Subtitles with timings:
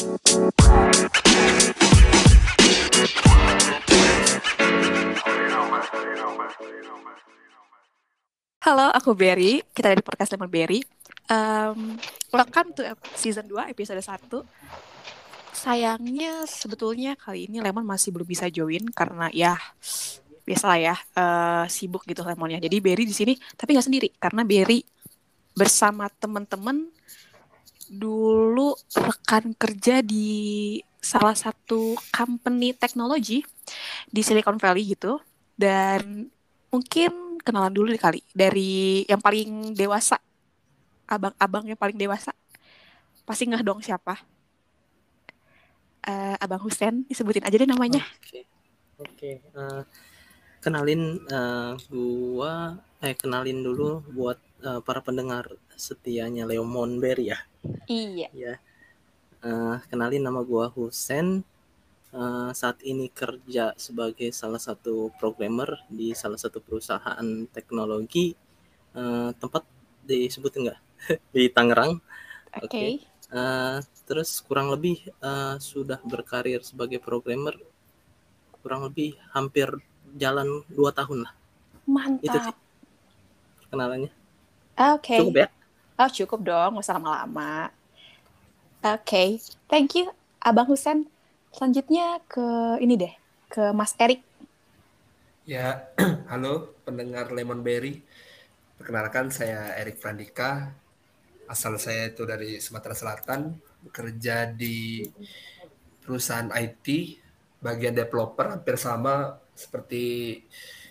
[0.00, 0.08] Halo,
[8.96, 9.60] aku Berry.
[9.76, 10.80] Kita ada di podcast Lemon Berry.
[11.28, 12.00] Um,
[12.32, 14.40] welcome to season 2, episode 1.
[15.52, 19.60] Sayangnya sebetulnya kali ini Lemon masih belum bisa join karena ya
[20.48, 22.56] biasalah ya uh, sibuk gitu Lemonnya.
[22.56, 24.80] Jadi Berry di sini tapi nggak sendiri karena Berry
[25.52, 26.88] bersama teman-teman
[27.90, 33.42] dulu rekan kerja di salah satu company teknologi
[34.06, 35.18] di Silicon Valley gitu
[35.58, 36.30] dan
[36.70, 40.22] mungkin kenalan dulu kali dari yang paling dewasa
[41.10, 42.30] abang-abang yang paling dewasa
[43.26, 44.22] pasti nggak dong siapa
[46.06, 48.42] uh, abang Husen disebutin aja deh namanya oke okay.
[49.02, 49.34] okay.
[49.58, 49.82] uh, eh,
[50.62, 55.48] kenalin uh, gua eh kenalin dulu buat uh, para pendengar
[55.80, 57.38] setianya Leomon Berry ya
[57.88, 58.54] iya ya
[59.40, 61.42] uh, kenalin nama gua Husen
[62.14, 68.34] uh, saat ini kerja sebagai salah satu programmer di salah satu perusahaan teknologi
[68.94, 69.64] uh, tempat
[70.04, 70.78] disebut enggak
[71.34, 71.98] di Tangerang.
[72.60, 72.66] Oke.
[72.66, 72.90] Okay.
[72.98, 73.08] Okay.
[73.30, 73.78] Uh,
[74.10, 77.54] terus kurang lebih uh, sudah berkarir sebagai programmer
[78.58, 79.70] kurang lebih hampir
[80.18, 81.32] jalan dua tahun lah.
[81.86, 82.26] Mantap.
[82.26, 82.56] Itu sih
[83.70, 84.10] kenalannya.
[84.98, 85.14] Oke.
[85.14, 85.18] Okay.
[85.22, 85.48] Cukup ya?
[86.00, 87.68] Oh cukup dong, nggak usah lama-lama.
[88.80, 89.28] Oke, okay.
[89.68, 90.08] thank you,
[90.40, 91.04] Abang Husen.
[91.52, 92.40] Selanjutnya ke
[92.80, 93.12] ini deh,
[93.52, 94.24] ke Mas Erik.
[95.44, 95.92] Ya,
[96.32, 98.00] halo pendengar Lemon Berry.
[98.80, 100.72] Perkenalkan saya Erik Frandika.
[101.44, 105.04] Asal saya itu dari Sumatera Selatan, bekerja di
[106.00, 107.20] perusahaan IT,
[107.60, 110.32] bagian developer hampir sama seperti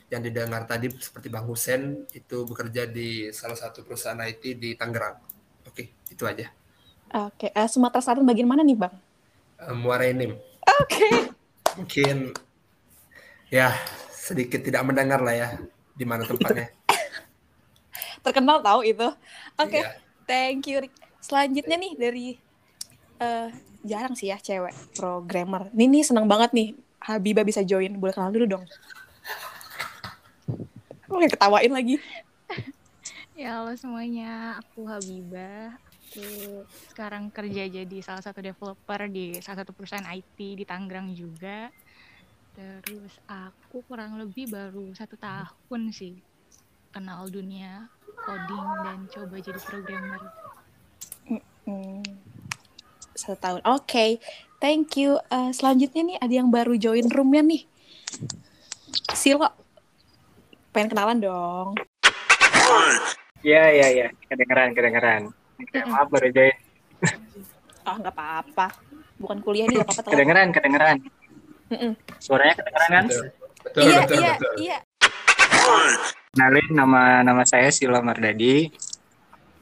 [0.09, 5.21] yang didengar tadi seperti Bang Husen itu bekerja di salah satu perusahaan IT di Tangerang.
[5.69, 6.49] Oke, itu aja.
[7.09, 8.93] Oke, uh, Sumatera Selatan bagian mana nih, Bang?
[9.61, 10.33] Uh, Muara Enim.
[10.81, 10.97] Oke.
[10.97, 11.13] Okay.
[11.77, 12.17] Mungkin
[13.49, 13.73] ya
[14.13, 15.49] sedikit tidak mendengar lah ya
[15.93, 16.73] di mana tempatnya.
[18.25, 19.07] Terkenal tahu itu.
[19.57, 19.77] Oke.
[19.77, 19.81] Okay.
[19.85, 19.91] Iya.
[20.29, 20.85] Thank you.
[21.21, 22.27] Selanjutnya nih dari
[23.21, 23.49] uh,
[23.81, 25.73] jarang sih ya cewek programmer.
[25.73, 27.97] Ini nih senang banget nih Habibah bisa join.
[27.97, 28.65] Boleh kenal dulu dong.
[31.09, 31.97] Oke, ketawain lagi.
[33.39, 35.77] Ya halo semuanya, aku Habibah
[36.09, 41.69] aku sekarang kerja jadi salah satu developer di salah satu perusahaan IT di Tangerang juga.
[42.57, 46.17] Terus aku kurang lebih baru satu tahun sih
[46.89, 47.85] kenal dunia
[48.25, 50.21] coding dan coba jadi programmer.
[51.29, 52.01] Mm-hmm.
[53.13, 53.61] Satu tahun.
[53.69, 54.11] Oke, okay.
[54.57, 55.21] thank you.
[55.29, 57.69] Uh, selanjutnya nih ada yang baru join roomnya nih.
[59.13, 59.45] Silo,
[60.73, 61.67] pengen kenalan dong.
[63.41, 64.07] Iya, iya, iya.
[64.27, 65.21] Kedengeran, kedengeran.
[65.89, 66.55] Maaf baru join.
[67.87, 68.67] Oh, nggak apa-apa.
[69.19, 70.09] Bukan kuliah nih, nggak apa-apa.
[70.11, 70.97] Kedengeran, kedengeran.
[71.69, 71.91] Mm-mm.
[72.19, 73.05] Suaranya kedengeran kan?
[73.59, 74.53] Betul, iya, betul, iya, betul.
[74.59, 74.77] iya.
[76.33, 78.69] Kenalin nama nama saya Sila Mardadi.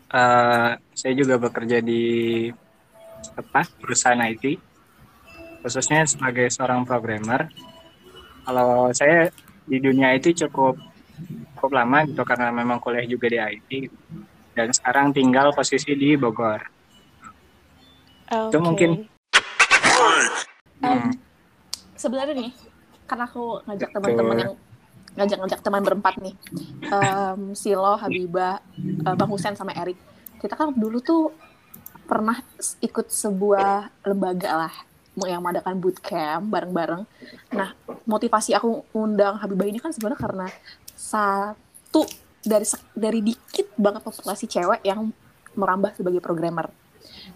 [0.08, 2.48] Uh, saya juga bekerja di
[3.36, 4.56] apa perusahaan IT,
[5.64, 7.52] khususnya sebagai seorang programmer.
[8.48, 9.28] Kalau saya
[9.68, 10.80] di dunia IT cukup
[11.58, 13.72] cukup lama gitu karena memang kuliah juga di IT
[14.58, 16.62] dan sekarang tinggal posisi di Bogor.
[18.28, 18.50] Okay.
[18.50, 18.90] Itu mungkin.
[20.82, 21.14] Um,
[21.94, 22.52] sebenarnya nih,
[23.06, 24.54] karena aku ngajak teman-teman yang
[25.18, 26.36] ngajak-ngajak teman berempat nih,
[26.94, 28.62] um, Silo, Habibah,
[29.06, 29.98] uh, Bang Husen sama Erik.
[30.38, 31.34] Kita kan dulu tuh
[32.06, 32.38] pernah
[32.82, 34.74] ikut sebuah lembaga lah
[35.26, 37.02] yang mengadakan bootcamp bareng-bareng.
[37.58, 37.74] Nah,
[38.06, 40.46] motivasi aku undang Habibah ini kan sebenarnya karena
[40.98, 42.02] satu
[42.42, 42.66] dari
[42.98, 45.14] dari dikit banget populasi cewek yang
[45.54, 46.74] merambah sebagai programmer.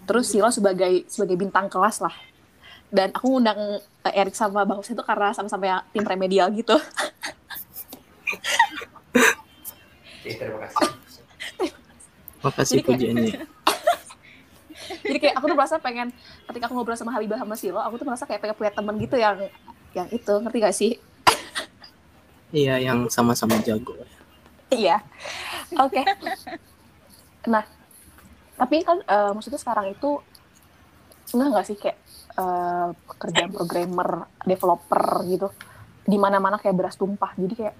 [0.04, 2.14] Terus Silo sebagai sebagai bintang kelas lah.
[2.92, 6.76] Dan aku undang uh, Erik sama Bang itu karena sama-sama ya, tim remedial gitu.
[10.22, 10.86] terima kasih.
[12.42, 13.40] Makasih pujiannya.
[15.08, 16.12] Jadi kayak aku tuh merasa pengen
[16.50, 19.16] ketika aku ngobrol sama Habibah sama Silo, aku tuh merasa kayak pengen punya teman gitu
[19.16, 19.38] yang
[19.96, 20.92] yang itu, ngerti gak sih?
[22.52, 23.96] Iya, yang sama-sama jago.
[24.68, 25.00] Iya.
[25.80, 26.00] Oke.
[26.00, 26.04] Okay.
[27.48, 27.64] Nah,
[28.60, 30.20] tapi kan uh, maksudnya sekarang itu
[31.32, 31.98] enggak nggak sih kayak
[32.36, 35.48] uh, kerjaan programmer, developer gitu,
[36.04, 37.32] di mana-mana kayak beras tumpah.
[37.40, 37.76] Jadi kayak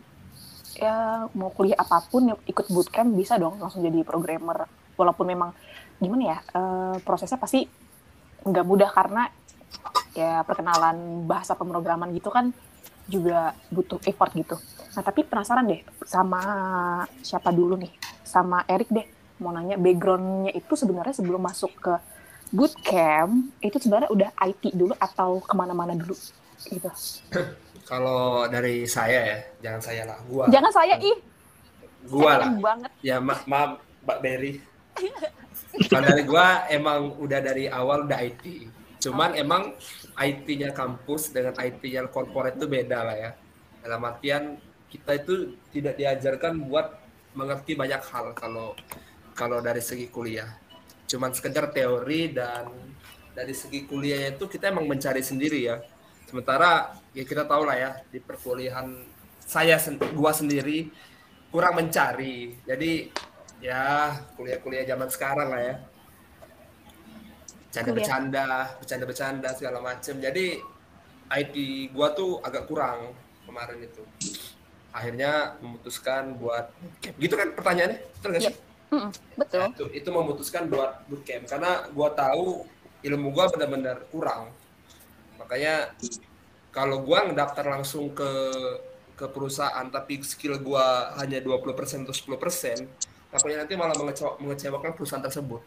[0.72, 4.64] ya mau kuliah apa pun ikut bootcamp bisa dong langsung jadi programmer.
[4.96, 5.52] Walaupun memang
[6.00, 7.68] gimana ya uh, prosesnya pasti
[8.42, 9.28] nggak mudah karena
[10.12, 12.50] ya perkenalan bahasa pemrograman gitu kan
[13.06, 14.56] juga butuh effort gitu.
[14.92, 16.40] Nah tapi penasaran deh sama
[17.20, 19.06] siapa dulu nih, sama Erik deh.
[19.42, 21.94] Mau nanya backgroundnya itu sebenarnya sebelum masuk ke
[22.52, 26.14] bootcamp itu sebenarnya udah IT dulu atau ke mana-mana dulu
[26.62, 26.90] gitu.
[27.90, 30.46] Kalau dari saya ya, jangan saya lah, gua.
[30.46, 31.18] Jangan saya ih,
[32.06, 32.50] Gua lah.
[32.54, 32.90] banget.
[33.02, 34.52] Ya ma maaf Mbak Berry.
[35.90, 38.70] Kalau dari gua emang udah dari awal udah IT.
[39.02, 39.74] Cuman emang
[40.18, 43.30] IT-nya kampus dengan IT-nya corporate itu beda lah ya.
[43.82, 44.60] Dalam artian
[44.92, 47.00] kita itu tidak diajarkan buat
[47.32, 48.76] mengerti banyak hal kalau
[49.32, 50.48] kalau dari segi kuliah.
[51.08, 52.68] Cuman sekedar teori dan
[53.32, 55.80] dari segi kuliahnya itu kita emang mencari sendiri ya.
[56.28, 58.88] Sementara ya kita tahu lah ya di perkuliahan
[59.40, 59.80] saya
[60.12, 60.92] gua sendiri
[61.48, 62.56] kurang mencari.
[62.68, 63.08] Jadi
[63.64, 65.76] ya kuliah-kuliah zaman sekarang lah ya.
[67.72, 70.20] Bercanda-bercanda, bercanda-bercanda segala macem.
[70.20, 70.60] Jadi
[71.32, 71.56] IT
[71.96, 73.16] gua tuh agak kurang
[73.48, 74.04] kemarin itu.
[74.92, 77.16] Akhirnya memutuskan buat bootcamp.
[77.16, 77.98] Gitu kan pertanyaannya?
[78.20, 78.56] Betul nggak sih?
[78.92, 79.10] Mm-mm,
[79.40, 79.56] betul.
[79.64, 82.68] Nah, itu, itu memutuskan buat bootcamp karena gua tahu
[83.00, 84.52] ilmu gua benar-benar kurang.
[85.40, 85.96] Makanya
[86.76, 88.30] kalau gua ngedaftar langsung ke
[89.16, 92.84] ke perusahaan tapi skill gua hanya 20% atau 10%,
[93.32, 95.64] takutnya nanti malah mengecewa- mengecewakan perusahaan tersebut.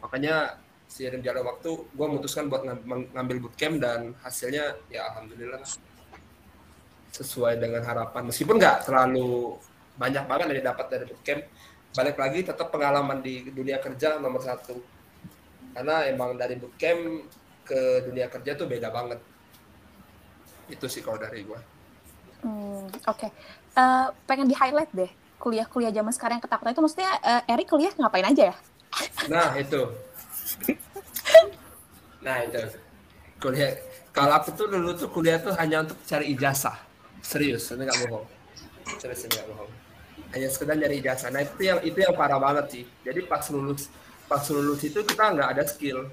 [0.00, 5.72] Makanya seiring jalan waktu gua memutuskan buat ngam- ngambil bootcamp dan hasilnya ya alhamdulillah lah.
[7.12, 8.22] sesuai dengan harapan.
[8.28, 9.56] Meskipun nggak terlalu
[9.96, 11.42] banyak banget yang didapat dari bootcamp
[11.96, 14.76] balik lagi tetap pengalaman di dunia kerja nomor satu.
[15.74, 17.02] Karena emang dari bootcamp
[17.66, 19.20] ke dunia kerja tuh beda banget.
[20.66, 21.60] Itu sih kalau dari gua.
[22.44, 23.28] Hmm, Oke,
[23.76, 27.92] Eh, pengen di highlight deh kuliah-kuliah zaman sekarang yang ketakutan itu maksudnya eh, Erik kuliah
[27.92, 28.56] ngapain aja ya?
[29.28, 29.80] nah itu
[32.24, 32.60] nah itu.
[33.36, 33.76] Kuliah
[34.16, 36.72] kalau aku tuh dulu tuh kuliah tuh hanya untuk cari ijazah.
[37.20, 38.24] Serius ini nggak bohong.
[38.96, 39.70] Serius ini nggak bohong.
[40.32, 41.28] Hanya sekedar nyari ijazah.
[41.28, 42.84] Nah itu yang itu yang parah banget sih.
[43.04, 43.92] Jadi pas lulus
[44.24, 46.08] pas lulus itu kita nggak ada skill.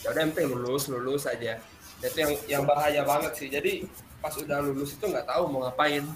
[0.00, 1.60] Ya udah penting lulus lulus aja.
[2.00, 3.48] Nah, itu yang yang bahaya banget sih.
[3.52, 3.84] Jadi
[4.24, 6.08] pas udah lulus itu nggak tahu mau ngapain.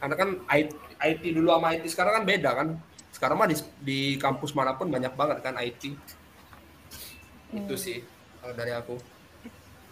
[0.00, 2.68] Karena kan IT, IT dulu sama IT sekarang kan beda kan.
[3.12, 5.92] Sekarang mah di, di kampus mana pun banyak banget kan IT
[7.52, 7.96] itu sih
[8.38, 8.94] kalau dari aku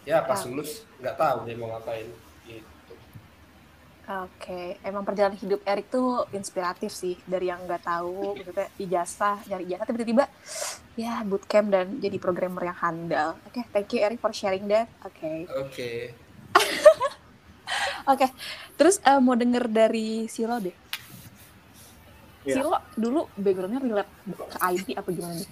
[0.03, 0.47] ya pas Ah.
[0.47, 2.07] lulus nggak tahu dia mau ngapain
[2.45, 2.95] gitu
[4.09, 9.69] Oke, emang perjalanan hidup Erik tuh inspiratif sih dari yang nggak tahu, maksudnya ijazah, nyari
[9.69, 10.25] ijazah tiba-tiba
[10.97, 13.37] ya bootcamp dan jadi programmer yang handal.
[13.45, 14.89] Oke, thank you Erik for sharing that.
[15.05, 15.91] Oke, oke
[18.17, 18.27] oke.
[18.75, 20.73] Terus eh, mau denger dari Silo deh.
[22.49, 22.65] Iya.
[22.65, 25.49] Silo dulu backgroundnya relate ke IT apa gimana nih?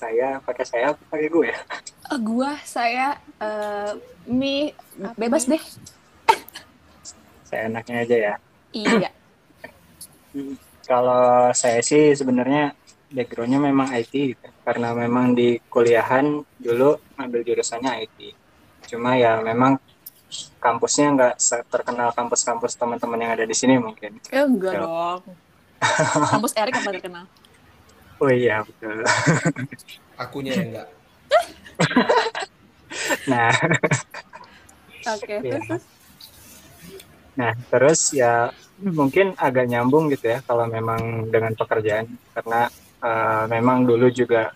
[0.00, 1.58] Saya pakai saya pakai gue ya?
[2.08, 3.92] Eh, gua, saya, eh
[4.24, 4.72] Mi,
[5.14, 5.60] bebas deh.
[7.44, 8.34] Saya enaknya aja ya.
[8.72, 9.10] Iya.
[10.88, 12.72] Kalau saya sih sebenarnya
[13.12, 14.48] backgroundnya memang IT gitu.
[14.60, 18.18] karena memang di kuliahan dulu ambil jurusannya IT.
[18.86, 19.76] Cuma ya memang
[20.62, 21.34] kampusnya nggak
[21.68, 24.16] terkenal kampus-kampus teman-teman yang ada di sini mungkin.
[24.30, 24.82] Eh, enggak Ya.
[24.86, 25.22] dong.
[26.30, 27.24] Kampus Erik apa terkenal?
[28.20, 29.00] Oh iya betul.
[30.22, 30.88] akunya yang enggak.
[33.30, 33.54] Nah,
[35.14, 35.84] Oke, terus, terus.
[37.38, 38.50] nah terus ya
[38.82, 42.10] mungkin agak nyambung gitu ya kalau memang dengan pekerjaan.
[42.34, 42.66] Karena
[43.00, 44.50] eh, memang dulu juga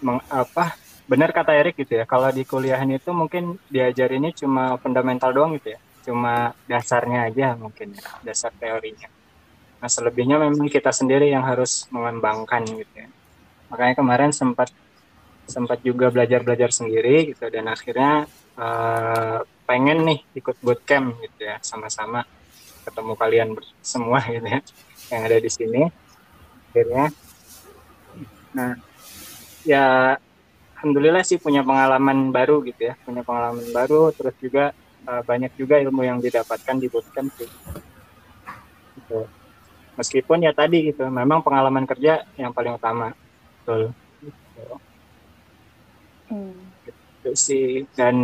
[0.00, 5.30] meng- apa benar kata Erik gitu ya kalau di kuliahan itu mungkin diajarinnya cuma fundamental
[5.36, 5.80] doang gitu ya.
[6.08, 9.08] Cuma dasarnya aja mungkin ya, dasar teorinya
[9.78, 13.08] nah selebihnya memang kita sendiri yang harus mengembangkan gitu ya
[13.70, 14.74] makanya kemarin sempat
[15.48, 18.26] sempat juga belajar belajar sendiri gitu dan akhirnya
[18.58, 22.24] eh, pengen nih ikut bootcamp gitu ya sama-sama
[22.84, 23.48] ketemu kalian
[23.84, 24.60] semua gitu ya
[25.08, 25.82] yang ada di sini
[26.72, 27.06] akhirnya
[28.52, 28.72] nah
[29.64, 30.16] ya
[30.78, 34.72] alhamdulillah sih punya pengalaman baru gitu ya punya pengalaman baru terus juga
[35.06, 37.50] eh, banyak juga ilmu yang didapatkan di bootcamp sih.
[38.98, 39.37] gitu.
[39.98, 43.10] Meskipun ya tadi gitu memang pengalaman kerja yang paling utama
[43.60, 43.90] betul
[44.58, 44.74] Gitu.
[46.28, 46.58] Hmm.
[46.84, 48.16] Itu sih dan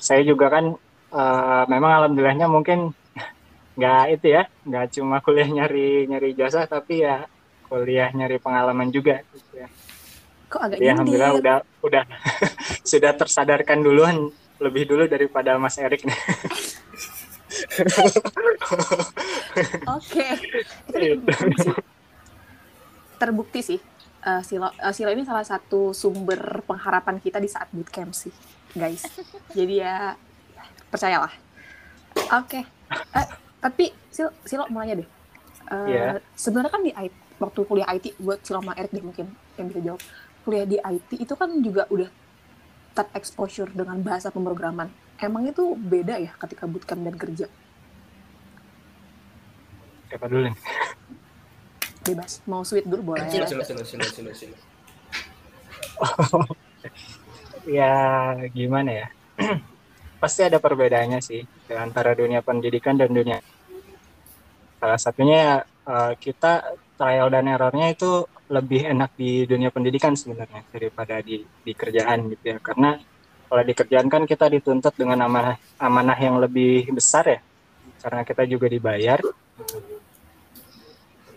[0.00, 0.64] saya juga kan
[1.12, 2.94] eh, memang alhamdulillahnya mungkin
[3.78, 7.26] nggak itu ya nggak cuma kuliah nyari nyari jasa tapi ya
[7.66, 9.68] kuliah nyari pengalaman juga gitu ya.
[10.50, 11.56] Kok agak Jadi alhamdulillah udah
[11.86, 12.04] udah
[12.90, 14.16] sudah tersadarkan duluan
[14.60, 16.18] lebih dulu daripada Mas Erik nih.
[19.98, 20.26] Oke.
[23.20, 23.80] Terbukti, sih.
[24.20, 28.32] Eh, Silo, eh, Silo ini salah satu sumber pengharapan kita di saat bootcamp sih,
[28.76, 29.04] guys.
[29.56, 30.12] Jadi ya,
[30.52, 31.32] ya, percayalah.
[32.36, 32.60] Oke.
[33.16, 33.26] Eh,
[33.60, 35.08] tapi Silo, Silo mau nanya deh.
[35.70, 36.18] Eh, Iya.
[36.36, 39.26] Sebenarnya kan di IT, waktu kuliah IT buat selama Erik deh mungkin
[39.56, 40.00] yang bisa jawab
[40.44, 42.08] kuliah di IT itu kan juga udah
[42.92, 44.90] terexposure dengan bahasa pemrograman
[45.20, 47.46] emang itu beda ya ketika bootcamp dan kerja
[50.10, 50.56] Siapa dulu nih?
[52.00, 54.56] bebas mau sweet dulu boleh Silo, silo, silo, silo, silo, silo.
[57.78, 57.92] ya
[58.50, 59.06] gimana ya?
[60.22, 61.44] Pasti ada perbedaannya sih
[61.76, 63.38] antara dunia pendidikan dan dunia.
[64.80, 71.20] Salah satunya eh, kita trial dan errornya itu lebih enak di dunia pendidikan sebenarnya daripada
[71.22, 72.58] di, di kerjaan gitu ya.
[72.58, 72.96] Karena
[73.50, 77.40] kalau di kerjaan kan kita dituntut dengan amanah amanah yang lebih besar ya.
[77.98, 79.18] Karena kita juga dibayar.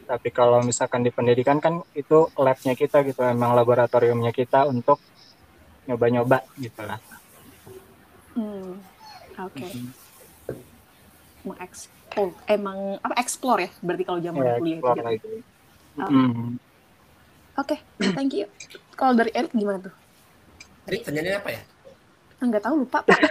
[0.05, 5.01] Tapi kalau misalkan di pendidikan kan itu labnya kita gitu, emang laboratoriumnya kita untuk
[5.89, 7.01] nyoba-nyoba gitu lah.
[8.37, 8.77] Hmm,
[9.41, 9.65] oke.
[11.43, 13.69] Mengeksplor, emang apa explore ya?
[13.81, 14.85] Berarti kalau zaman Ya, kuliah itu.
[14.85, 15.07] explore gitu.
[15.09, 15.33] lagi.
[15.93, 16.09] Oh.
[16.13, 16.49] Mm.
[17.53, 17.75] Oke,
[18.13, 18.45] thank you.
[18.93, 19.93] Kalau dari Erik gimana tuh?
[20.85, 21.61] Tadi pertanyaannya apa ya?
[22.43, 22.99] Enggak tahu lupa.
[23.07, 23.15] Pak.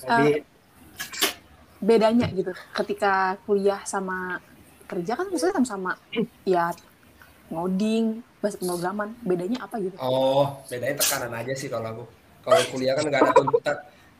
[0.00, 0.44] Jadi
[1.80, 4.36] Bedanya gitu ketika kuliah sama
[4.84, 5.96] kerja kan maksudnya sama-sama
[6.44, 6.76] ya
[7.48, 9.16] ngoding, bahasa pemrograman.
[9.24, 9.96] Bedanya apa gitu?
[9.96, 12.04] Oh, bedanya tekanan aja sih kalau aku.
[12.44, 13.76] Kalau kuliah kan nggak ada tuntutan.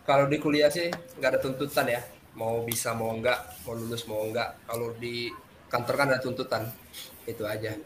[0.09, 0.89] Kalau di kuliah sih
[1.21, 2.01] nggak ada tuntutan ya.
[2.33, 4.57] Mau bisa mau enggak, mau lulus mau enggak.
[4.65, 5.29] Kalau di
[5.69, 6.63] kantor kan ada tuntutan.
[7.29, 7.77] Itu aja.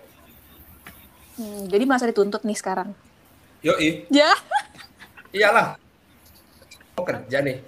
[1.34, 2.94] Hmm, jadi masa dituntut nih sekarang.
[3.64, 4.30] Yoi, Ya.
[5.34, 5.74] iyalah.
[6.94, 7.58] Mau kerja nih.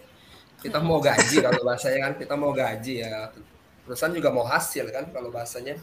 [0.63, 2.13] Kita mau gaji kalau bahasanya kan.
[2.15, 3.33] Kita mau gaji ya.
[3.83, 5.75] Perusahaan juga mau hasil kan kalau bahasanya.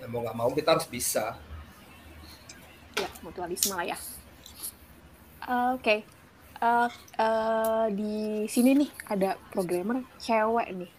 [0.00, 1.36] Ya mau nggak mau kita harus bisa.
[2.96, 3.98] Ya, mutualisme lah ya.
[5.76, 6.06] Oke.
[6.62, 6.88] Eh,
[7.18, 8.14] eh, di
[8.46, 10.90] sini nih ada programmer cewek nih.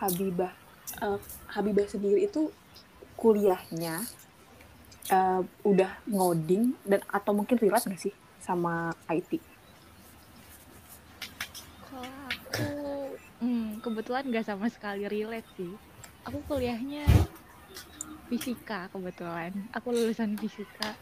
[0.00, 0.52] Habibah.
[0.98, 1.18] Eh,
[1.52, 2.48] Habibah sendiri itu
[3.14, 4.02] kuliahnya
[5.10, 9.40] eh, udah ngoding dan atau mungkin relate nggak sih sama IT?
[11.88, 12.68] Kalau aku
[13.40, 15.72] hmm, kebetulan nggak sama sekali relate sih.
[16.24, 17.04] Aku kuliahnya
[18.32, 19.52] fisika kebetulan.
[19.76, 20.96] Aku lulusan fisika.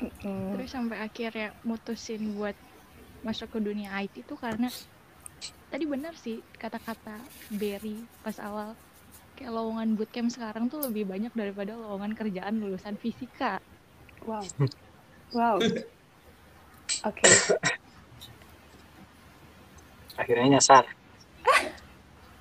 [0.00, 2.56] Hmm, Terus sampai akhirnya mutusin buat
[3.20, 4.72] masuk ke dunia IT tuh karena
[5.68, 7.20] tadi benar sih kata-kata
[7.52, 8.72] Berry pas awal
[9.40, 13.56] kayak lowongan bootcamp sekarang tuh lebih banyak daripada lowongan kerjaan lulusan fisika.
[14.28, 14.44] wow.
[15.30, 15.62] Wow.
[17.06, 17.22] Oke.
[20.18, 20.84] akhirnya nyasar.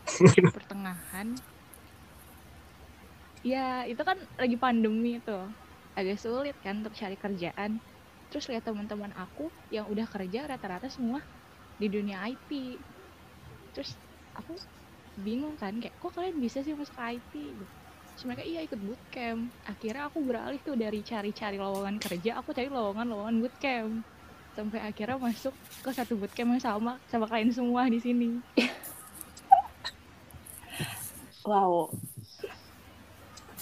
[0.58, 1.38] pertengahan
[3.46, 5.48] ya itu kan lagi pandemi tuh
[5.96, 7.80] agak sulit kan untuk cari kerjaan
[8.30, 11.24] terus lihat teman-teman aku yang udah kerja rata-rata semua
[11.80, 12.50] di dunia IT
[13.72, 13.96] terus
[14.36, 14.60] aku
[15.22, 17.66] bingung kan kayak kok kalian bisa sih masuk IT gitu.
[18.16, 22.68] terus mereka iya ikut bootcamp akhirnya aku beralih tuh dari cari-cari lowongan kerja aku cari
[22.68, 24.04] lowongan-lowongan bootcamp
[24.58, 28.30] sampai akhirnya masuk ke satu bootcamp yang sama sama kalian semua di sini
[31.50, 31.90] Wow.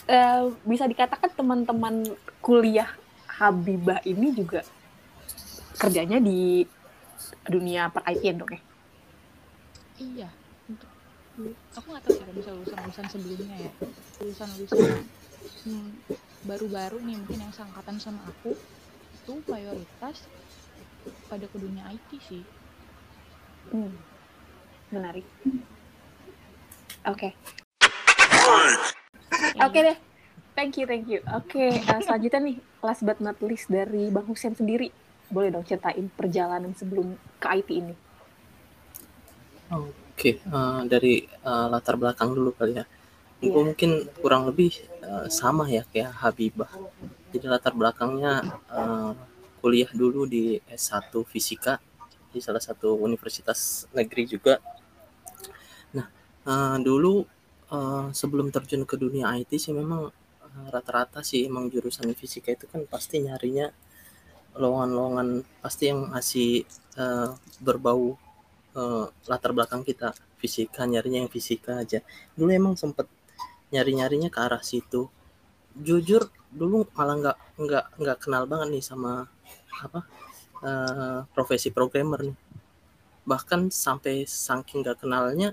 [0.08, 2.04] Eh, bisa dikatakan teman-teman
[2.44, 2.92] kuliah
[3.28, 4.66] Habibah ini juga
[5.78, 6.68] kerjanya di
[7.48, 8.62] dunia per IT dong ya?
[9.98, 10.30] Iya,
[11.78, 13.72] aku nggak tahu sih kalau misalnya lulusan-lulusan sebelumnya ya,
[14.26, 15.06] lulusan-lulusan
[15.70, 15.90] hmm,
[16.50, 18.58] baru-baru nih mungkin yang seangkatan sama aku
[19.14, 20.26] itu mayoritas
[21.30, 22.44] pada ke dunia IT sih.
[23.70, 23.94] Hmm.
[24.90, 25.28] Menarik.
[27.06, 27.36] Oke.
[29.60, 29.98] Oke deh.
[30.58, 31.22] Thank you, thank you.
[31.38, 34.90] Oke, eh, selanjutnya nih, last but not least dari Bang Husen sendiri.
[35.30, 37.94] Boleh dong ceritain perjalanan sebelum ke IT ini.
[39.70, 41.14] Oke, eh, dari
[41.50, 42.86] eh, latar belakang dulu kali ya.
[43.42, 43.66] Gue Iya.
[43.70, 43.92] mungkin
[44.22, 44.72] kurang lebih
[45.08, 46.72] eh, sama ya kayak Habibah.
[47.34, 48.34] Jadi latar belakangnya
[48.80, 49.12] eh,
[49.62, 51.74] kuliah dulu di S1 Fisika
[52.34, 53.60] di salah satu universitas
[53.98, 54.56] negeri juga.
[55.96, 56.08] Nah,
[56.52, 57.14] eh, dulu
[57.76, 60.02] eh, sebelum terjun ke dunia IT sih memang
[60.74, 63.70] rata-rata sih emang jurusan fisika itu kan pasti nyarinya
[64.58, 65.28] lowongan-lowongan
[65.64, 66.50] pasti yang masih
[66.98, 67.30] eh,
[67.62, 68.18] berbau
[68.78, 72.00] eh, latar belakang kita fisika nyarinya yang fisika aja.
[72.38, 73.10] Dulu emang sempet
[73.74, 75.10] nyari nyarinya ke arah situ.
[75.78, 79.28] Jujur dulu malah nggak nggak nggak kenal banget nih sama
[79.84, 80.00] apa
[80.64, 82.38] eh, profesi programmer nih.
[83.28, 85.50] Bahkan sampai saking nggak kenalnya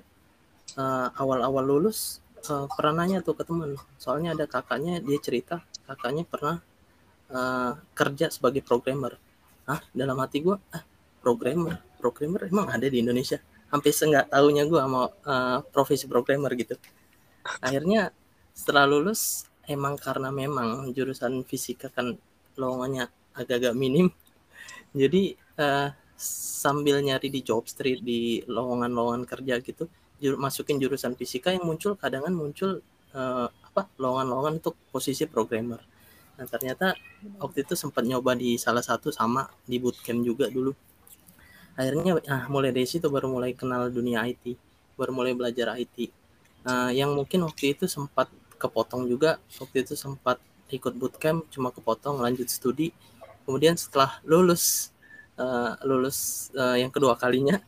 [0.78, 5.56] eh, awal-awal lulus eh, pernah tuh ke teman soalnya ada kakaknya dia cerita
[5.88, 6.56] kakaknya pernah
[7.32, 9.16] eh, kerja sebagai programmer.
[9.64, 10.84] Ah dalam hati gua ah
[11.24, 13.40] programmer programmer emang ada di Indonesia.
[13.72, 16.76] Sampai seenggak tahunya gue sama uh, profesi programmer gitu.
[17.64, 18.12] Akhirnya
[18.52, 22.20] setelah lulus emang karena memang jurusan fisika kan
[22.60, 24.12] lowongannya agak-agak minim.
[24.92, 25.88] Jadi uh,
[26.60, 29.88] sambil nyari di job street di lowongan-lowongan kerja gitu
[30.22, 32.78] jur masukin jurusan fisika yang muncul kadang muncul
[33.12, 35.82] uh, apa lowongan-lowongan untuk posisi programmer.
[36.38, 36.94] Nah ternyata
[37.42, 40.70] waktu itu sempat nyoba di salah satu sama di bootcamp juga dulu
[41.74, 44.54] akhirnya ah mulai dari situ baru mulai kenal dunia IT
[44.94, 46.10] baru mulai belajar IT
[46.66, 50.40] uh, yang mungkin waktu itu sempat kepotong juga waktu itu sempat
[50.72, 52.90] ikut bootcamp cuma kepotong lanjut studi.
[53.44, 54.90] Kemudian setelah lulus
[55.36, 57.60] uh, lulus uh, yang kedua kalinya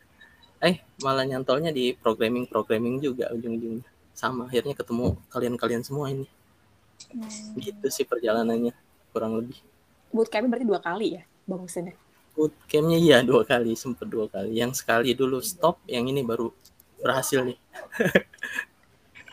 [0.65, 3.85] eh malah nyantolnya di programming programming juga ujung-ujungnya.
[4.17, 6.27] Sama akhirnya ketemu kalian-kalian semua ini.
[7.13, 7.29] Hmm.
[7.61, 8.73] gitu sih perjalanannya
[9.13, 9.61] kurang lebih.
[10.17, 11.93] Bootcamp berarti dua kali ya bang Husin?
[12.37, 16.53] Bootcampnya iya dua kali sempet dua kali yang sekali dulu stop yang ini baru
[17.01, 17.59] berhasil nih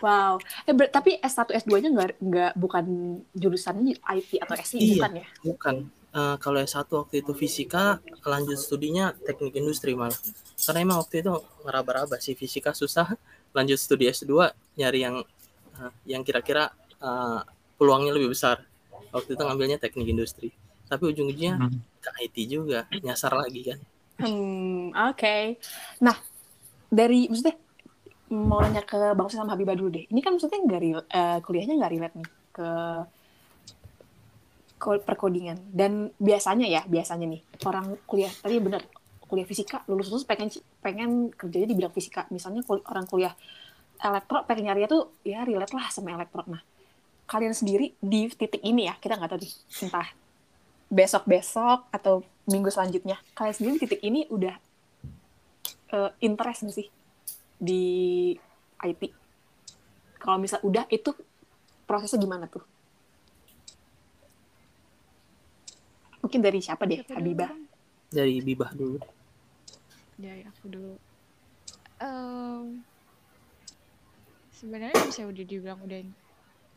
[0.03, 0.35] Wow.
[0.67, 2.85] Eh, ber- tapi S1 S2-nya nggak nggak bukan
[3.31, 5.25] jurusannya IT atau SI iya, bukan ya?
[5.39, 5.75] Bukan.
[6.13, 10.19] Uh, kalau S1 waktu itu fisika, lanjut studinya teknik industri malah.
[10.59, 11.31] Karena emang waktu itu
[11.63, 13.15] ngeraba-raba sih fisika susah.
[13.55, 15.23] Lanjut studi S2 nyari yang
[15.79, 17.39] uh, yang kira-kira uh,
[17.79, 18.59] peluangnya lebih besar.
[19.15, 20.51] Waktu itu ngambilnya teknik industri.
[20.91, 21.92] Tapi ujung-ujungnya hmm.
[22.03, 23.79] Ke IT juga, nyasar lagi kan.
[24.19, 25.17] Hmm, oke.
[25.17, 25.43] Okay.
[26.03, 26.13] Nah,
[26.91, 27.57] dari maksudnya
[28.33, 30.05] mau nanya ke Bang sama Habibah dulu deh.
[30.09, 32.69] Ini kan maksudnya nggak uh, kuliahnya nggak relate nih ke
[34.83, 35.57] perkodingan.
[35.71, 38.83] Dan biasanya ya, biasanya nih orang kuliah tadi bener
[39.23, 42.29] kuliah fisika lulus lulus pengen pengen kerjanya di bidang fisika.
[42.29, 43.33] Misalnya kul orang kuliah
[44.03, 46.43] elektro pengen nyari tuh ya relate lah sama elektro.
[46.45, 46.61] Nah,
[47.25, 49.53] kalian sendiri di titik ini ya kita nggak tahu nih
[49.87, 50.07] entah
[50.93, 54.53] besok besok atau minggu selanjutnya kalian sendiri di titik ini udah
[55.93, 56.87] uh, interest nggak sih
[57.57, 57.83] di
[58.83, 59.01] IT?
[60.19, 61.15] Kalau misal udah itu
[61.87, 62.63] prosesnya gimana tuh?
[66.23, 67.51] Mungkin dari siapa deh, siapa Habibah?
[68.07, 68.99] Dari Bibah dulu.
[70.15, 70.95] Dari aku dulu.
[71.99, 72.83] Um,
[74.55, 75.99] sebenarnya bisa udah dibilang udah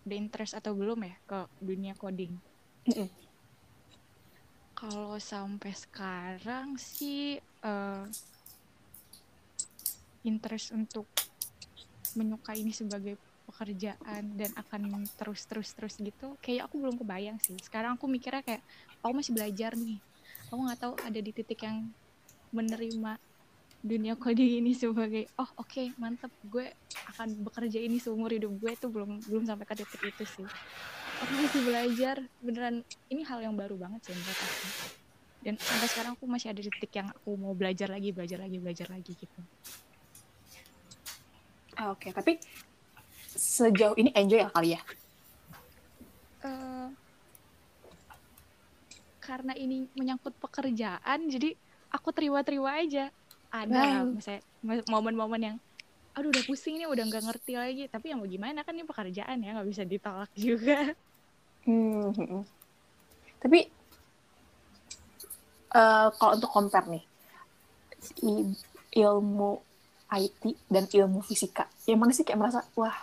[0.07, 2.35] udah interest atau belum ya ke dunia coding?
[2.87, 3.09] Mm -mm.
[4.77, 8.05] Kalau sampai sekarang sih uh,
[10.21, 11.09] interest untuk
[12.13, 13.17] menyukai ini sebagai
[13.49, 17.57] pekerjaan dan akan terus terus terus gitu kayak aku belum kebayang sih.
[17.65, 18.61] Sekarang aku mikirnya kayak
[19.01, 19.97] aku masih belajar nih.
[20.53, 21.89] Aku nggak tahu ada di titik yang
[22.53, 23.17] menerima
[23.81, 26.69] dunia coding ini sebagai oh oke okay, mantep gue
[27.17, 28.77] akan bekerja ini seumur hidup gue.
[28.77, 30.49] Tuh belum belum sampai ke titik itu sih
[31.23, 32.77] aku masih belajar beneran
[33.09, 34.69] ini hal yang baru banget sih menurut aku
[35.47, 38.89] dan sampai sekarang aku masih ada titik yang aku mau belajar lagi belajar lagi belajar
[38.91, 39.41] lagi gitu
[41.77, 42.11] Ah, Oke, okay.
[42.17, 42.33] tapi
[43.37, 44.81] sejauh ini enjoy ya kali ya?
[46.41, 46.89] Uh,
[49.21, 51.53] karena ini menyangkut pekerjaan, jadi
[51.93, 53.13] aku terima-terima aja.
[53.53, 54.09] Ada wow.
[54.09, 54.41] misalnya
[54.89, 55.57] momen-momen yang,
[56.17, 57.85] aduh udah pusing nih, udah nggak ngerti lagi.
[57.93, 60.97] Tapi yang mau gimana kan ini pekerjaan ya, nggak bisa ditolak juga.
[61.67, 62.15] Hmm.
[62.15, 62.43] hmm, hmm.
[63.43, 63.61] Tapi
[65.75, 67.05] uh, kalau untuk compare nih,
[68.97, 69.51] ilmu
[70.07, 72.95] IT dan ilmu fisika yang mana sih kayak merasa wah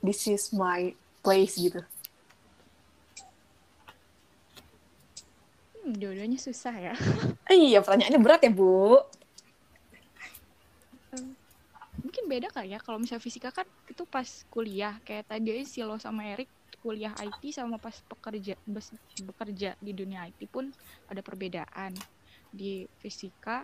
[0.00, 1.84] this is my place gitu?
[5.82, 6.94] Hmm, dua-duanya susah ya.
[7.52, 8.96] Iya pertanyaannya berat ya bu.
[12.00, 12.80] Mungkin beda kali ya.
[12.80, 14.96] Kalau misalnya fisika kan itu pas kuliah.
[15.04, 16.48] Kayak tadi si lo sama Erik
[16.82, 18.58] kuliah IT sama pas pekerja
[19.22, 20.68] bekerja di dunia IT pun
[21.06, 21.94] ada perbedaan.
[22.52, 23.62] Di fisika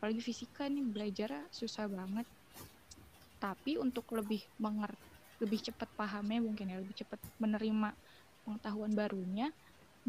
[0.00, 2.26] apalagi fisika nih belajar susah banget.
[3.36, 5.04] Tapi untuk lebih mengerti
[5.36, 7.92] lebih cepat pahamnya mungkin ya lebih cepat menerima
[8.48, 9.52] pengetahuan barunya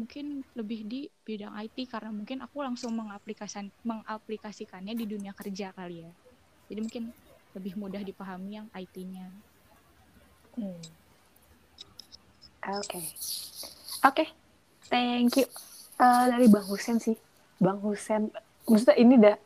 [0.00, 6.06] mungkin lebih di bidang IT karena mungkin aku langsung mengaplikasikan mengaplikasikannya di dunia kerja kali
[6.06, 6.12] ya.
[6.72, 7.04] Jadi mungkin
[7.52, 9.26] lebih mudah dipahami yang IT-nya
[10.54, 11.07] hmm.
[12.68, 13.04] Oke okay.
[14.04, 14.28] oke okay.
[14.92, 15.46] thank you
[15.96, 17.16] uh, dari bang Husen sih
[17.56, 18.28] bang Husen
[18.68, 19.36] maksudnya ini udah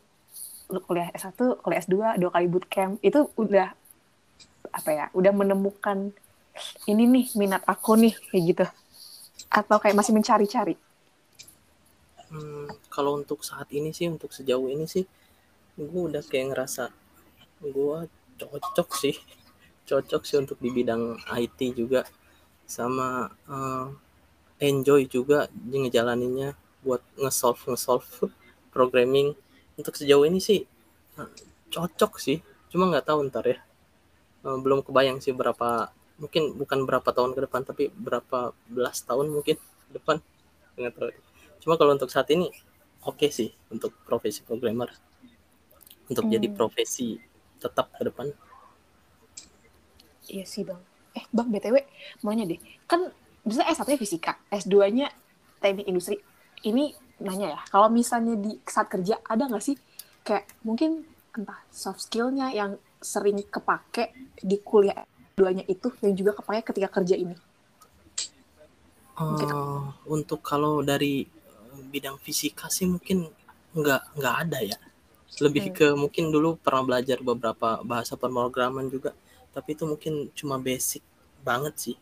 [0.80, 3.76] kuliah S1, kuliah S2, dua kali bootcamp, itu udah
[4.72, 6.14] apa ya, udah menemukan
[6.88, 8.66] ini nih minat aku nih kayak gitu.
[9.52, 10.76] Atau kayak masih mencari-cari?
[12.32, 15.04] Hmm, kalau untuk saat ini sih, untuk sejauh ini sih,
[15.76, 16.88] gue udah kayak ngerasa
[17.60, 17.98] gue
[18.40, 19.16] cocok sih,
[19.88, 22.08] cocok sih untuk di bidang IT juga,
[22.76, 23.08] sama
[23.56, 23.86] uh,
[24.68, 26.50] enjoy juga ngejalaninnya
[26.86, 28.08] buat nge-solve nge-solve
[28.74, 29.28] programming.
[29.78, 30.60] Untuk sejauh ini sih
[31.74, 32.38] cocok sih.
[32.70, 33.58] Cuma nggak tahu ntar ya.
[34.46, 38.38] Eh, belum kebayang sih berapa mungkin bukan berapa tahun ke depan tapi berapa
[38.70, 40.16] belas tahun mungkin ke depan.
[40.78, 41.10] Nggak tahu.
[41.62, 42.48] Cuma kalau untuk saat ini
[43.04, 44.90] oke sih untuk profesi programmer.
[46.10, 46.56] Untuk jadi Hmm.
[46.58, 47.16] profesi
[47.62, 48.28] tetap ke depan.
[50.30, 50.91] Iya sih bang.
[51.12, 51.76] Eh bang btw
[52.24, 53.12] mau nanya deh, kan
[53.44, 55.08] misalnya S1 nya fisika, S2 nya
[55.60, 56.16] teknik industri.
[56.62, 59.76] Ini nanya ya, kalau misalnya di saat kerja ada nggak sih
[60.22, 61.02] kayak mungkin
[61.34, 65.02] entah soft skillnya yang sering kepake di kuliah
[65.34, 67.34] duanya itu yang juga kepake ketika kerja ini.
[69.18, 69.48] Mungkin.
[69.48, 73.28] Eh, untuk kalau dari eh, bidang fisika sih mungkin
[73.72, 74.78] nggak nggak ada ya
[75.40, 75.74] lebih Hmm.
[75.74, 79.16] ke mungkin dulu pernah belajar beberapa bahasa pemrograman juga
[79.52, 81.04] tapi itu mungkin cuma basic
[81.44, 81.96] banget sih.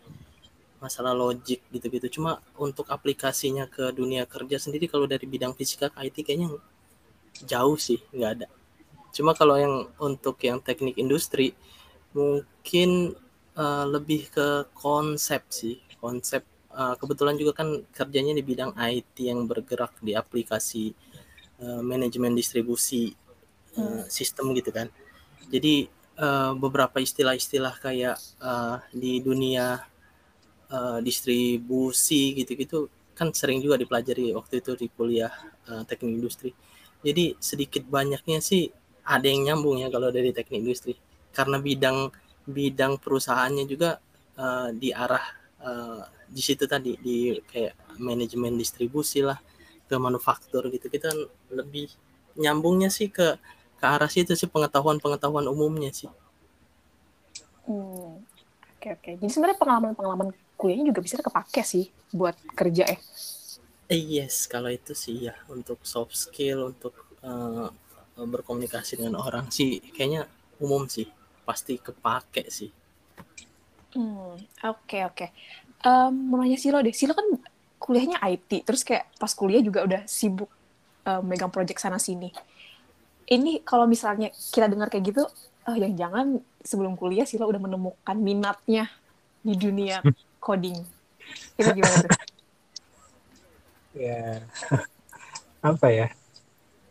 [0.81, 2.21] Masalah logik gitu-gitu.
[2.21, 6.57] Cuma untuk aplikasinya ke dunia kerja sendiri kalau dari bidang fisika ke IT kayaknya
[7.45, 8.49] jauh sih nggak ada.
[9.11, 11.53] Cuma kalau yang untuk yang teknik industri
[12.17, 13.13] mungkin
[13.59, 15.83] eh, lebih ke konsep sih.
[16.01, 20.95] Konsep eh, kebetulan juga kan kerjanya di bidang IT yang bergerak di aplikasi
[21.61, 23.13] eh, manajemen distribusi
[23.77, 24.89] eh, sistem gitu kan.
[25.51, 29.81] Jadi eh, beberapa istilah-istilah kayak eh, di dunia
[30.71, 35.33] eh, distribusi gitu-gitu kan sering juga dipelajari waktu itu di kuliah
[35.69, 36.51] eh, teknik industri.
[37.01, 38.69] Jadi sedikit banyaknya sih
[39.05, 40.95] ada yang nyambung ya kalau dari teknik industri.
[41.33, 42.13] Karena bidang
[42.49, 44.01] bidang perusahaannya juga
[44.37, 45.25] eh, di arah
[45.65, 49.39] eh, di situ tadi di kayak manajemen distribusi lah
[49.91, 51.11] ke manufaktur gitu kita
[51.51, 51.91] lebih
[52.39, 53.35] nyambungnya sih ke
[53.81, 56.11] ke arah situ sih pengetahuan-pengetahuan umumnya sih
[57.67, 58.25] Hmm.
[58.81, 59.11] Oke oke.
[59.21, 62.99] Jadi sebenarnya pengalaman-pengalaman kuliahnya juga bisa kepake sih buat kerja ya.
[63.93, 67.69] Eh, yes, kalau itu sih ya untuk soft skill untuk eh,
[68.17, 70.25] berkomunikasi dengan orang sih kayaknya
[70.65, 71.07] umum sih
[71.45, 72.73] pasti kepake sih.
[73.93, 75.27] Hmm, oke oke.
[75.83, 76.95] Em, mau nanya Silo deh.
[76.95, 77.27] Silo kan
[77.81, 80.49] kuliahnya IT, terus kayak pas kuliah juga udah sibuk
[81.09, 82.31] em, megang project sana sini.
[83.31, 85.23] Ini kalau misalnya kita dengar kayak gitu,
[85.71, 88.91] oh yang jangan sebelum kuliah Silo udah menemukan minatnya
[89.41, 90.03] di dunia
[90.45, 90.77] coding.
[91.55, 92.11] Itu gimana tuh?
[93.95, 94.39] ya
[95.61, 96.09] apa ya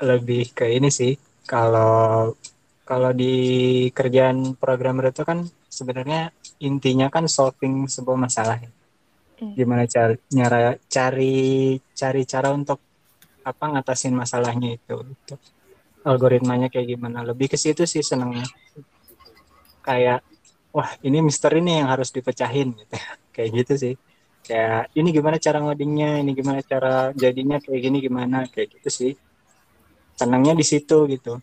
[0.04, 1.16] lebih ke ini sih
[1.48, 2.36] kalau
[2.84, 8.72] kalau di kerjaan programmer itu kan sebenarnya intinya kan solving sebuah masalah ya.
[9.40, 9.56] Hmm.
[9.56, 12.84] gimana cari nyara cari cari cara untuk
[13.48, 15.36] apa ngatasin masalahnya itu itu
[16.04, 17.24] algoritmanya kayak gimana.
[17.26, 18.46] Lebih ke situ sih senengnya.
[19.84, 20.24] Kayak
[20.72, 22.96] wah ini misteri nih yang harus dipecahin gitu.
[23.36, 23.94] Kayak gitu sih.
[24.44, 26.20] Kayak ini gimana cara ngodingnya?
[26.20, 27.58] Ini gimana cara jadinya?
[27.64, 28.38] Kayak gini gimana?
[28.52, 29.12] Kayak gitu sih.
[30.20, 31.40] Senangnya di situ gitu.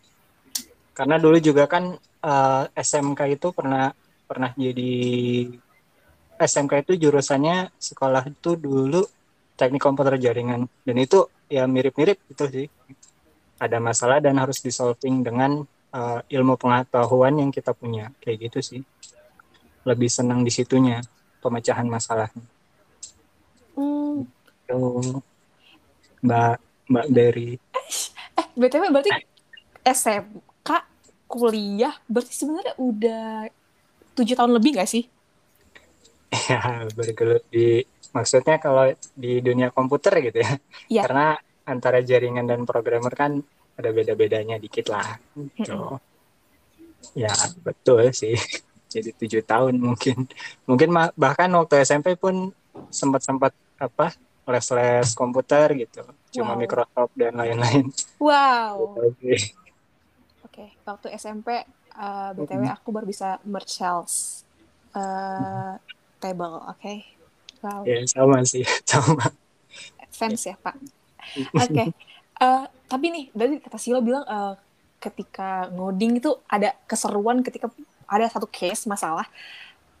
[0.93, 3.89] Karena dulu juga kan eh, SMK itu pernah
[4.27, 4.93] pernah jadi
[6.37, 9.01] SMK itu jurusannya sekolah itu dulu
[9.57, 10.69] teknik komputer jaringan.
[10.85, 12.67] Dan itu ya mirip-mirip gitu sih
[13.57, 18.81] ada masalah dan harus disolving dengan eh, ilmu pengetahuan yang kita punya kayak gitu sih
[19.83, 20.99] lebih senang di situnya
[21.39, 22.43] pemecahan masalahnya
[23.77, 24.25] Hmm,
[24.65, 25.21] Tuh,
[26.25, 26.55] Mbak
[26.89, 27.61] Mbak Berry.
[28.33, 29.13] eh, BTW berarti
[29.85, 30.69] SMK
[31.29, 33.45] kuliah berarti sebenarnya udah
[34.17, 35.05] tujuh tahun lebih gak sih?
[36.49, 36.59] ya
[36.91, 40.51] bergelut di maksudnya kalau di dunia komputer gitu ya.
[40.89, 41.01] Iya.
[41.05, 41.27] Karena
[41.67, 43.43] antara jaringan dan programmer kan
[43.77, 45.19] ada beda-bedanya dikit lah.
[45.35, 45.99] Gitu.
[47.13, 48.39] Ya betul sih.
[48.93, 50.25] Jadi tujuh tahun mungkin.
[50.63, 52.55] Mungkin bahkan waktu SMP pun
[52.89, 54.15] sempat-sempat apa
[54.47, 56.07] les-les komputer gitu.
[56.31, 56.59] Cuma Wow.
[56.63, 57.91] Microsoft dan lain-lain.
[58.17, 58.95] Wow.
[59.19, 59.51] Gitu.
[60.47, 61.67] Oke, waktu SMP
[61.99, 64.47] uh, BTW aku baru bisa merge cells
[64.95, 65.75] uh,
[66.17, 66.93] table, oke?
[67.61, 69.33] Wow, Ya sama sih, sama.
[70.13, 70.96] fans ya Pak.
[71.63, 71.83] Oke,
[72.39, 74.55] uh, tapi nih dari kata Silo bilang uh,
[74.97, 77.69] ketika ngoding itu ada keseruan ketika
[78.07, 79.27] ada satu case masalah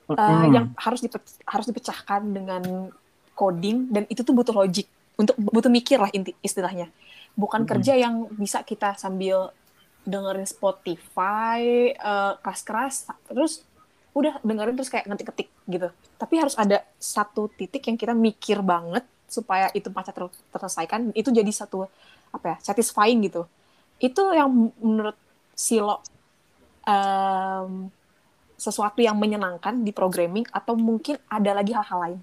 [0.09, 0.15] uh,
[0.47, 0.53] Mm.
[0.55, 2.89] yang harus dipe- harus dipecahkan dengan
[3.35, 4.87] coding dan itu tuh butuh logic
[5.19, 6.89] untuk butuh mikir lah inti istilahnya
[7.35, 7.69] bukan Mm.
[7.69, 9.51] kerja yang bisa kita sambil
[10.07, 13.67] dengerin Spotify eh, keras-keras terus
[14.15, 19.03] udah dengerin terus kayak ngetik-ketik gitu tapi harus ada satu titik yang kita mikir banget
[19.27, 21.87] supaya itu pasca ter- terselesaikan itu jadi satu
[22.35, 23.43] apa ya satisfying gitu.
[23.99, 24.49] Itu yang
[24.81, 25.17] menurut
[25.57, 26.01] Silo
[26.87, 27.89] em,
[28.57, 32.19] sesuatu yang menyenangkan di programming atau mungkin ada lagi hal-hal lain?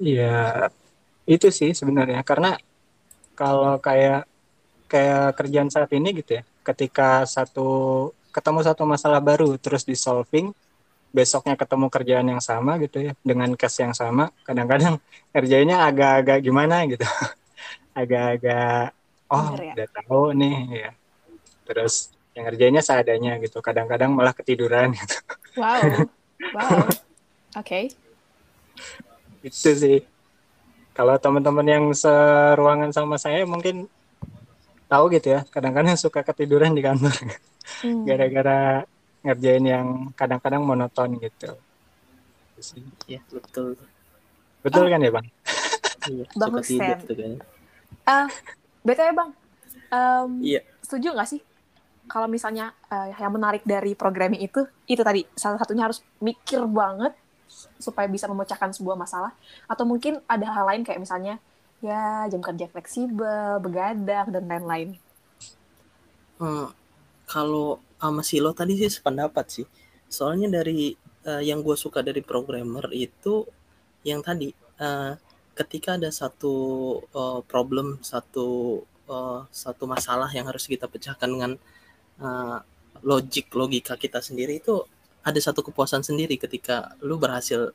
[0.00, 0.24] Iya,
[1.34, 2.20] itu sih sebenarnya.
[2.30, 2.48] Karena
[3.38, 4.26] kalau kayak
[4.92, 7.60] kayak kerjaan saat ini gitu ya, ketika satu
[8.34, 10.46] ketemu satu masalah baru terus di solving
[11.10, 14.98] besoknya ketemu kerjaan yang sama gitu ya dengan case yang sama kadang-kadang
[15.34, 17.02] kerjanya agak-agak gimana gitu
[18.00, 18.94] agak-agak
[19.30, 19.72] oh Bener ya?
[19.74, 20.90] udah tahu nih ya
[21.66, 25.16] terus yang kerjanya seadanya gitu kadang-kadang malah ketiduran gitu
[25.58, 26.06] Wow.
[26.54, 26.86] Wow.
[27.58, 27.90] Oke.
[29.42, 29.98] itu sih
[30.94, 33.90] kalau teman-teman yang seruangan sama saya mungkin
[34.86, 37.14] tahu gitu ya kadang-kadang suka ketiduran di kantor
[37.80, 38.02] Hmm.
[39.20, 41.52] Ngerjain yang kadang-kadang monoton gitu
[42.56, 42.84] Itu sih.
[43.06, 43.76] ya betul
[44.60, 44.90] betul Oh.
[44.90, 45.26] kan ya bang
[46.08, 47.40] iya Bang Hussein.
[48.04, 48.26] Ah,
[48.80, 49.30] BTW Bang,
[49.92, 50.60] em, Iya.
[50.80, 51.40] setuju nggak sih
[52.06, 57.14] kalau misalnya eh, yang menarik dari programming itu, itu tadi salah satunya harus mikir banget
[57.78, 59.30] supaya bisa memecahkan sebuah masalah,
[59.66, 61.38] atau mungkin ada hal lain kayak misalnya
[61.78, 64.98] ya jam kerja fleksibel, begadang dan lain-lain.
[66.40, 66.68] Eh,
[67.26, 69.66] kalau sama Silo tadi sih sependapat sih.
[70.08, 70.96] Soalnya dari
[71.28, 73.44] eh, yang gue suka dari programmer itu
[74.02, 75.12] yang tadi eh,
[75.54, 76.54] ketika ada satu
[77.04, 81.52] eh, problem, satu eh, satu masalah yang harus kita pecahkan dengan
[82.20, 82.58] eh,
[83.04, 84.84] logik logika kita sendiri itu
[85.20, 87.72] ada satu kepuasan sendiri ketika lu berhasil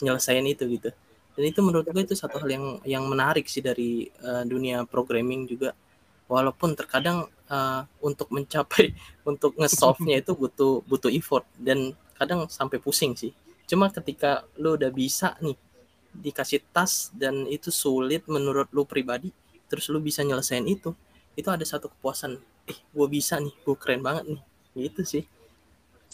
[0.00, 0.90] nyelesain itu gitu.
[1.36, 5.44] Dan itu menurut gue itu satu hal yang yang menarik sih dari eh, dunia programming
[5.44, 5.76] juga.
[6.26, 8.94] Walaupun terkadang eh, untuk mencapai
[9.30, 13.32] untuk nge-solve-nya itu butuh butuh effort dan kadang sampai pusing sih.
[13.66, 15.58] Cuma ketika lu udah bisa nih
[16.16, 19.30] dikasih tas dan itu sulit menurut lu pribadi,
[19.68, 20.96] terus lu bisa nyelesain itu,
[21.36, 22.40] itu ada satu kepuasan.
[22.66, 24.42] Eh, gue bisa nih, gue keren banget nih.
[24.88, 25.24] Gitu sih.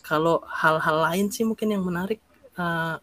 [0.02, 2.18] Kalau hal-hal lain sih mungkin yang menarik,
[2.58, 2.96] eh,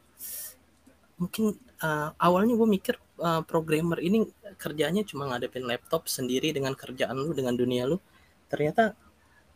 [1.20, 4.28] mungkin eh, awalnya gue mikir eh, programmer ini
[4.60, 8.00] kerjanya cuma ngadepin laptop sendiri dengan kerjaan lu dengan dunia lu
[8.52, 8.98] ternyata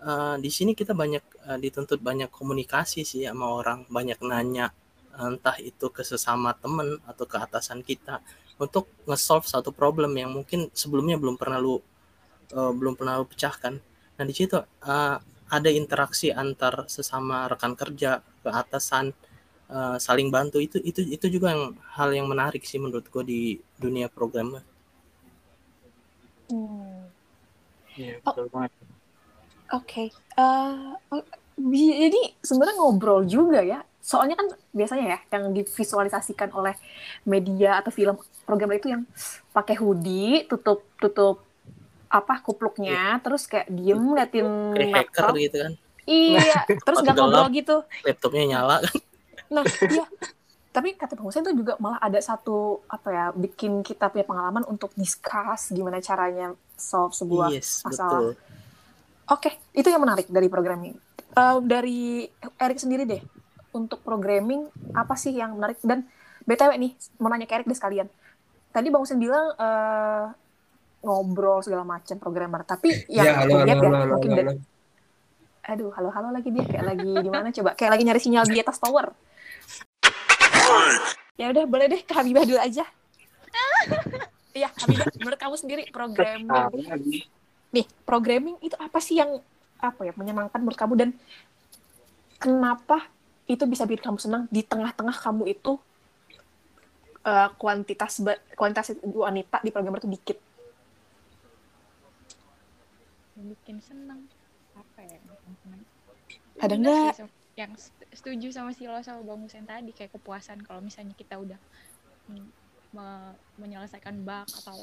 [0.02, 3.80] eh, di sini kita banyak eh, dituntut banyak komunikasi sih sama orang.
[3.90, 4.72] Banyak nanya
[5.14, 8.18] entah itu ke sesama temen atau ke atasan kita
[8.58, 11.82] untuk nge-solve satu problem yang mungkin sebelumnya belum pernah lu
[12.54, 13.74] eh, belum pernah lu pecahkan.
[14.18, 15.18] Nah di situ eh,
[15.54, 19.14] ada interaksi antar sesama rekan kerja ke atasan
[19.70, 20.58] eh, saling bantu.
[20.62, 23.42] Itu itu itu juga yang hal yang menarik sih menurut gue di
[23.78, 24.64] dunia programmer.
[26.50, 27.03] Hmm.
[27.96, 28.24] Iya, Oh.
[28.28, 28.72] betul banget.
[29.72, 30.04] Oke,
[30.34, 30.74] Eh,
[31.10, 31.22] oh,
[31.56, 33.82] jadi sebenarnya ngobrol juga ya.
[34.00, 36.74] Soalnya kan biasanya ya yang divisualisasikan oleh
[37.24, 39.06] media atau film programmer itu yang
[39.50, 41.46] pakai hoodie, tutup tutup
[42.08, 45.34] apa kupluknya, terus kayak diem ngeliatin kayak hacker laptop.
[45.40, 47.76] gitu kan Iya, terus nggak ngobrol gitu.
[48.04, 48.94] laptopnya nyala kan
[49.50, 50.06] Nah, iya.
[50.70, 54.66] Tapi kata Bang Hussein itu juga malah ada satu apa ya, bikin kita punya pengalaman
[54.66, 56.58] untuk discuss gimana caranya
[56.91, 58.22] solve sebuah yes masalah.
[58.22, 58.36] betul
[59.32, 60.93] Oke, itu yang menarik dari programming.
[61.15, 62.28] Eh, dari
[62.60, 63.22] Erik sendiri deh,
[63.72, 65.80] untuk programming apa sih yang menarik?
[65.82, 66.06] Dan
[66.43, 66.91] btw nih,
[67.24, 68.08] mau nanya ke Erik deh sekalian.
[68.76, 70.26] Tadi Bang Hussein bilang eh,
[71.08, 74.32] ngobrol segala macam programmer, tapi yang Ya, halo, aku lihat halo, ya, halo, halo, mungkin
[74.36, 74.52] halo.
[74.52, 74.60] da-
[75.63, 77.72] aduh, halo halo lagi dia kayak lagi di mana coba?
[77.80, 79.08] Kayak lagi nyari sinyal di atas tower.
[81.39, 82.86] Ya udah, boleh deh ke Habibah dulu aja.
[84.54, 87.26] Iya, Habibah, menurut kamu sendiri programming
[87.74, 89.42] nih programming itu apa sih yang
[89.82, 90.94] apa ya menyenangkan menurut kamu?
[90.94, 91.10] Dan
[92.38, 93.10] kenapa
[93.50, 95.82] itu bisa bikin kamu senang di tengah-tengah kamu itu
[97.26, 98.22] eh, kuantitas
[98.54, 100.38] kuantitas wanita di programmer itu dikit?
[103.42, 104.30] Yang bikin seneng
[104.78, 105.18] apa ya?
[106.62, 107.42] Ada nggak?
[107.54, 107.70] yang
[108.10, 111.60] setuju sama Silo sama Bang Hussein tadi kayak kepuasan kalau misalnya kita udah
[112.34, 112.62] mm,
[112.94, 114.78] me- menyelesaikan bug atau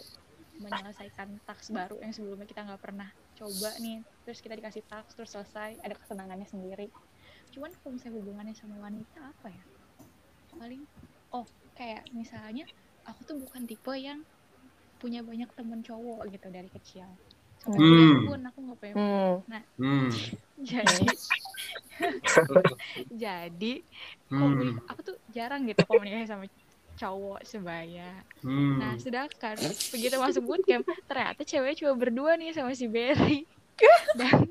[0.61, 5.33] menyelesaikan task baru yang sebelumnya kita nggak pernah coba nih terus kita dikasih task terus
[5.33, 6.93] selesai ada kesenangannya sendiri
[7.51, 9.65] cuman kalau misalnya hubungannya sama wanita apa ya
[10.53, 10.83] paling
[11.33, 12.69] oh kayak misalnya
[13.09, 14.21] aku tuh bukan tipe yang
[15.01, 17.09] punya banyak temen cowok gitu dari kecil
[17.61, 18.25] sampai Hmm.
[18.29, 19.37] pun aku nggak punya hmm.
[19.81, 20.09] Hmm.
[20.71, 21.07] jadi
[23.25, 23.73] jadi
[24.31, 24.79] Hmm.
[24.87, 26.47] aku tuh jarang gitu komunikasi sama
[26.97, 28.11] cowok sebaya.
[28.41, 28.81] Hmm.
[28.81, 29.57] nah sedangkan
[29.91, 33.45] begitu masuk bootcamp ternyata cewek cuma berdua nih sama si Berry
[34.17, 34.49] dan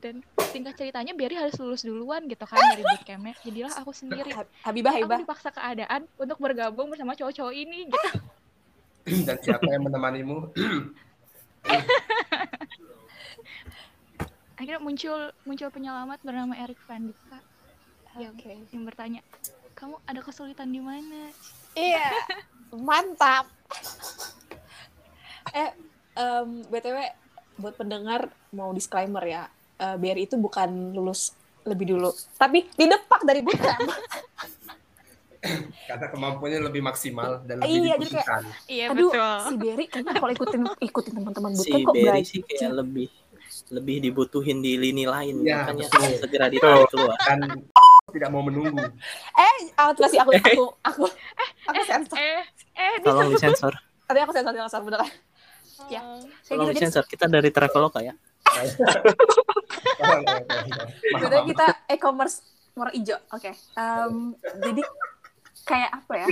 [0.00, 0.14] dan
[0.50, 3.34] tingkat ceritanya Berry harus lulus duluan gitu kan dari bootcampnya.
[3.40, 4.30] Jadilah aku sendiri.
[4.32, 5.18] Ha- Habibah aku Habibah.
[5.22, 8.08] dipaksa keadaan untuk bergabung bersama cowok-cowok ini gitu.
[9.22, 10.50] Dan siapa yang menemanimu?
[14.56, 17.38] akhirnya muncul muncul penyelamat bernama Erik Vandika
[18.16, 18.56] yang, Oke.
[18.72, 19.20] yang bertanya
[19.76, 21.28] kamu ada kesulitan di mana
[21.76, 22.10] iya
[22.72, 23.46] mantap
[25.60, 25.70] eh
[26.16, 26.98] em, btw
[27.56, 29.42] buat pendengar mau disclaimer ya.
[29.76, 31.36] Uh, BRI itu bukan lulus
[31.68, 32.08] lebih dulu,
[32.40, 33.84] tapi didepak dari bootcamp.
[35.88, 38.42] Karena kemampuannya lebih maksimal dan lebih Iya, jadi dibutuhkan.
[38.66, 39.36] Iya Aduh, betul.
[39.36, 43.08] si Berry kayaknya kalau ikutin ikutin teman-teman si bootcamp kok Berry sih kayak lebih
[43.68, 46.24] lebih dibutuhin di lini lain Ya, makanya betul.
[46.24, 47.16] segera ditarik keluar
[48.06, 48.78] tidak mau menunggu.
[49.34, 51.04] Eh, ah, terus sih aku aku aku
[51.66, 52.14] aku sensor.
[52.14, 52.42] Eh,
[52.78, 53.74] eh, tolong disensor
[54.06, 55.10] Tadi aku sensor sensor beneran.
[55.90, 56.00] Ya.
[56.46, 58.14] Kayak tolong gitu jadi disensor kita dari Traveloka ya
[61.18, 62.46] Sebenarnya kita e-commerce
[62.78, 63.18] warna hijau.
[63.34, 63.50] Oke.
[63.74, 64.82] Em, jadi
[65.66, 66.28] kayak apa ya?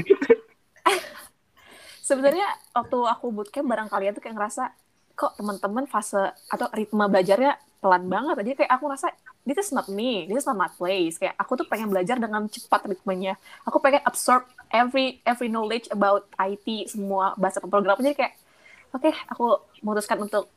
[2.09, 4.71] Sebenarnya waktu aku bootcamp barang kalian tuh kayak ngerasa
[5.19, 8.41] kok teman-teman fase atau ritme belajarnya pelan banget.
[8.41, 9.13] Jadi kayak aku ngerasa
[9.45, 11.21] this is not me, this is not my place.
[11.21, 13.37] Kayak aku tuh pengen belajar dengan cepat ritmenya.
[13.69, 18.01] Aku pengen absorb every every knowledge about IT semua bahasa pemrograman.
[18.01, 18.33] Jadi kayak
[18.97, 20.49] oke, aku memutuskan untuk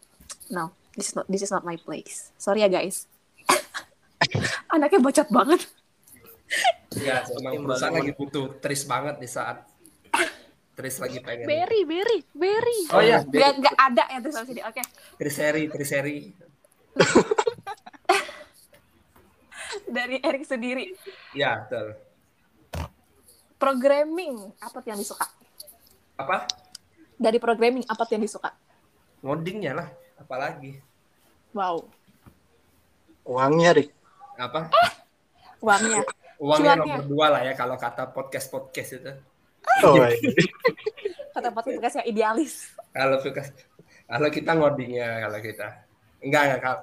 [0.55, 2.31] no, this is not this is not my place.
[2.39, 3.11] Sorry ya guys.
[4.71, 5.67] Anaknya bacot banget.
[6.95, 9.67] Ya, emang perusahaan lagi butuh tris banget di saat
[10.77, 11.43] tris lagi pengen.
[11.43, 12.79] Berry, berry, berry.
[12.93, 14.61] Oh iya, Gak, gak ada ya tuh sini.
[14.61, 14.79] Oke.
[15.17, 16.17] triseri, triseri.
[19.95, 20.91] Dari Erik sendiri.
[21.31, 21.95] Ya, betul.
[23.57, 25.25] Programming apa yang disuka?
[26.17, 26.45] Apa?
[27.17, 28.53] Dari programming apa yang disuka?
[29.25, 29.88] Ngodingnya lah,
[30.21, 30.77] apalagi.
[31.57, 31.89] Wow.
[33.25, 33.89] Uangnya, Rik.
[34.38, 34.69] Apa?
[35.60, 36.05] Uangnya.
[36.38, 36.95] Uangnya Cuannya.
[37.01, 39.12] nomor dua lah ya kalau kata podcast-podcast itu.
[39.81, 40.13] Oh, iya.
[41.33, 42.77] Kata podcast yang idealis.
[42.93, 43.41] Kalau suka
[44.05, 45.67] kalau kita ngodingnya kalau kita.
[46.23, 46.62] Enggak, enggak.
[46.62, 46.77] Kal.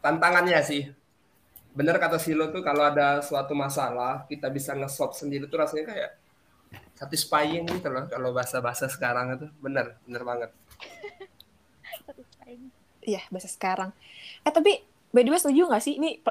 [0.00, 0.82] Tantangannya sih.
[1.72, 6.10] Bener kata Silo tuh kalau ada suatu masalah kita bisa nge-solve sendiri tuh rasanya kayak
[6.96, 9.46] satisfying gitu loh kalau bahasa-bahasa sekarang itu.
[9.60, 10.50] Bener, bener banget.
[13.02, 13.90] Iya, bahasa sekarang.
[14.46, 14.78] Eh tapi
[15.10, 16.22] by the way setuju gak sih ini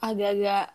[0.00, 0.72] agak-agak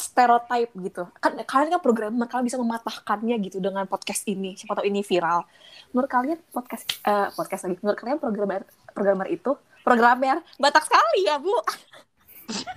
[0.00, 1.04] stereotype gitu.
[1.20, 4.56] Kan kalian kan programmer, kalian bisa mematahkannya gitu dengan podcast ini.
[4.56, 5.44] Siapa tahu ini viral.
[5.92, 7.76] Menurut kalian podcast eh, podcast lagi.
[7.84, 9.52] Menurut kalian programmer programmer itu
[9.82, 11.52] programmer Batak sekali ya, Bu.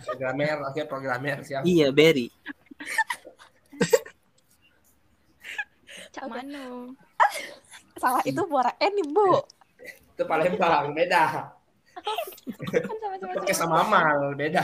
[0.04, 1.62] Programmer, akhirnya programmer siap.
[1.64, 2.28] iya Berry
[6.18, 6.98] Cak Mano.
[7.98, 9.38] Salah itu muara ini, Bu.
[10.18, 11.54] Itu Palembang, beda.
[11.98, 14.62] Kan sama-sama Podcast sama Amal, beda.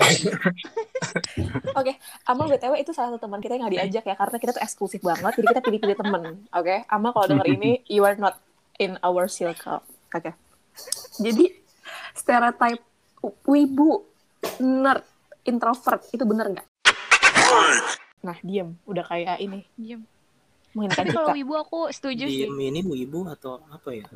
[1.77, 1.93] Oke,
[2.29, 5.01] Amal BTW itu salah satu teman kita yang gak diajak ya karena kita tuh eksklusif
[5.01, 6.23] banget, jadi kita pilih-pilih temen.
[6.53, 8.37] Oke, Amal kalau denger ini, you are not
[8.77, 9.81] in our circle.
[10.13, 10.33] Oke.
[11.15, 11.45] Jadi
[12.13, 12.81] stereotype
[13.43, 14.03] wibu,
[14.59, 15.03] nerd,
[15.43, 16.67] introvert itu bener nggak?
[18.23, 20.01] Nah, diem, udah kayak ini Diem.
[20.73, 22.47] menghinakan Tapi kalau wibu aku setuju sih.
[22.47, 24.07] diem ini wibu atau apa ya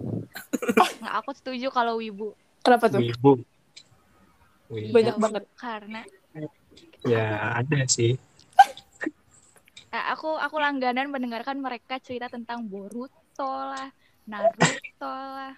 [0.97, 2.33] Nggak, aku setuju kalau wibu.
[2.63, 2.99] Kenapa tuh?
[2.99, 3.43] Wibu.
[4.67, 4.91] Wibu.
[4.91, 5.43] Banyak banget.
[5.55, 6.01] Karena
[7.05, 8.19] Ya, ada sih.
[9.87, 13.13] eh, aku aku langganan mendengarkan mereka cerita tentang Boruto
[13.47, 13.87] lah,
[14.27, 15.55] Naruto lah.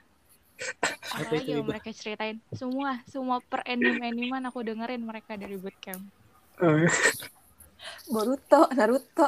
[1.09, 2.37] Apa lagi yang mereka ceritain?
[2.51, 6.03] Semua, semua per anime-animan aku dengerin mereka dari bootcamp.
[8.13, 9.27] Boruto, Naruto.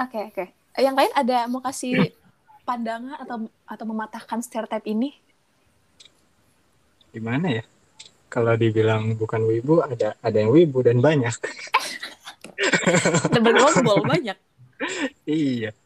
[0.00, 0.44] Oke, oke.
[0.80, 2.16] Yang lain ada mau kasih
[2.64, 3.36] pandangan atau
[3.68, 5.12] atau mematahkan stereotype ini?
[7.12, 7.64] Gimana ya?
[8.30, 11.34] Kalau dibilang bukan wibu, ada ada yang wibu dan banyak.
[13.34, 14.38] Bergerombol banyak.
[15.28, 15.76] Iya.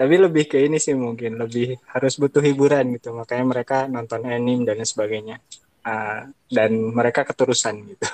[0.00, 3.12] Tapi lebih ke ini sih mungkin lebih harus butuh hiburan gitu.
[3.12, 5.36] Makanya mereka nonton anime dan sebagainya.
[5.84, 6.24] Ah,
[6.56, 8.06] dan mereka keterusan gitu.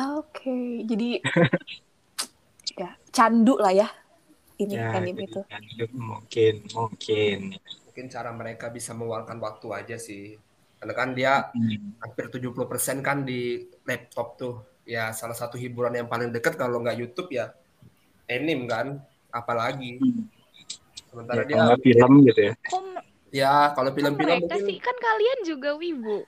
[0.00, 0.56] Oke,
[0.88, 1.20] jadi
[2.80, 3.88] ya candu lah ya
[4.62, 5.40] ini Ya, anime itu.
[5.50, 7.38] kan hidup mungkin mungkin.
[7.90, 10.36] Mungkin cara mereka bisa meluangkan waktu aja sih.
[10.80, 12.00] Karena kan dia Hmm.
[12.00, 13.40] hampir 70% kan di
[13.88, 14.54] laptop tuh.
[14.88, 17.52] Ya salah satu hiburan yang paling dekat kalau nggak YouTube ya
[18.28, 18.86] anime kan.
[19.30, 20.00] Apalagi.
[21.10, 22.52] Sementara Ya, dia kalau nggak film gitu ya.
[22.70, 24.76] Kok, m- ya kalau film-film mereka mungkin sih?
[24.78, 26.18] Kan kalian juga wibu.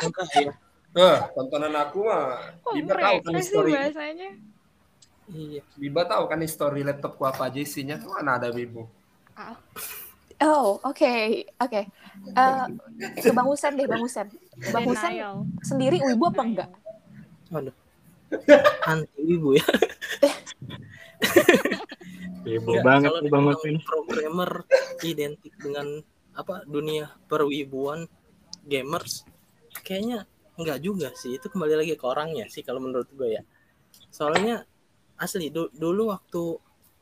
[0.00, 0.52] enggak ya
[0.90, 4.30] eh tontonan aku mah Kok Biba tahu kan history bahasanya?
[5.30, 8.90] iya Biba tahu kan history laptopku apa aja isinya mana ada Bibu
[10.40, 11.80] Oh, oke, oke.
[12.32, 12.64] Eh,
[13.20, 14.32] ke Bang Husen deh, Bang Husen.
[14.72, 15.12] Bang Husen
[15.60, 16.70] sendiri wibu apa enggak?
[17.50, 17.74] waduh
[18.86, 19.66] anti wibu ya
[22.40, 23.76] Wibu Enggak, banget kalau nih Bang Upin.
[23.84, 24.50] programmer
[25.04, 25.86] identik dengan
[26.32, 28.08] apa dunia perwibuan
[28.64, 29.28] gamers
[29.84, 30.24] kayaknya
[30.56, 31.36] enggak juga sih.
[31.36, 33.42] Itu kembali lagi ke orangnya sih kalau menurut gue ya.
[34.08, 34.64] Soalnya
[35.16, 36.42] asli du- dulu waktu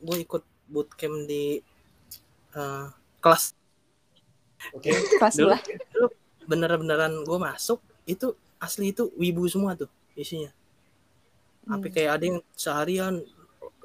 [0.03, 1.63] gue ikut bootcamp di
[2.55, 2.87] eh,
[3.23, 3.55] kelas.
[4.75, 4.91] Oke.
[4.91, 5.55] Kelas dulu
[5.95, 6.07] dulu
[6.51, 7.79] bener-beneran gue masuk
[8.11, 9.87] itu asli itu wibu semua tuh
[10.19, 10.51] isinya.
[11.63, 11.95] Sampai Hmm.
[11.95, 13.15] kayak ada yang seharian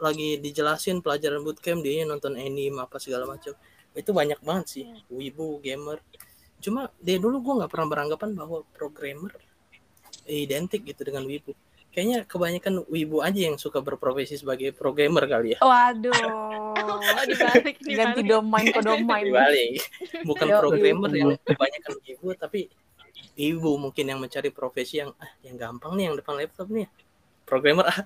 [0.04, 3.56] lagi dijelasin pelajaran bootcamp dia nonton anime apa segala macam.
[3.96, 4.86] Itu banyak banget sih.
[5.08, 6.04] Wibu gamer.
[6.60, 9.32] Cuma dari dulu gue nggak pernah beranggapan bahwa programmer
[10.24, 11.52] identik gitu dengan wibu
[11.94, 15.60] kayaknya kebanyakan wibu aja yang suka berprofesi sebagai programmer kali ya.
[15.62, 16.10] Waduh.
[17.30, 19.30] Dibalik, Ganti domain ke domain.
[19.30, 19.78] dibalik.
[20.26, 22.60] Bukan Yo, programmer yang kebanyakan wibu tapi
[23.38, 26.90] ibu mungkin yang mencari profesi yang ah yang gampang nih yang depan laptop nih.
[27.46, 28.02] Programmer ah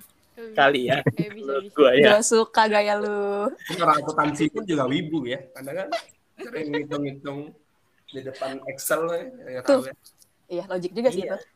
[0.52, 1.74] kali ya Eh, bisa, menurut bisa.
[1.74, 3.50] gue ya Gak suka gaya lu.
[3.74, 5.42] Orang akuntansi pun juga wibu ya.
[5.50, 5.88] Karena kan
[6.36, 7.38] sering ngitung-ngitung
[8.08, 9.22] di depan Excel ya.
[9.50, 9.82] ya Tuh.
[9.82, 9.94] ya.
[10.48, 11.34] Iya, logik juga sih Iya.
[11.34, 11.46] itu.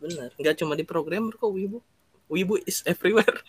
[0.00, 1.84] bener nggak cuma di programmer kok wibu
[2.26, 3.36] wibu is everywhere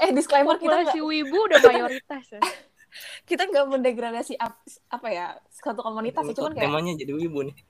[0.00, 2.40] Eh, disclaimer kita Populasi wibu udah mayoritas ya.
[3.28, 7.56] kita nggak mendegradasi ap- apa ya satu komunitas ya, cuman kayak temanya jadi wibu nih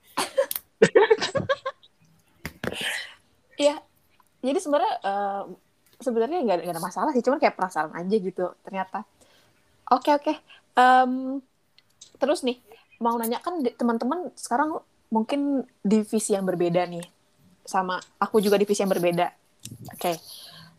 [3.59, 3.75] Iya.
[4.41, 5.43] Jadi sebenarnya eh,
[6.01, 9.05] sebenarnya nggak ada masalah sih, cuman kayak perasaan aja gitu ternyata.
[9.93, 10.33] Oke oke.
[10.75, 11.41] Em,
[12.17, 12.57] terus nih
[13.01, 14.81] mau nanya kan teman-teman sekarang
[15.13, 17.03] mungkin divisi yang berbeda nih
[17.65, 19.29] sama aku juga divisi yang berbeda.
[19.93, 20.17] Oke.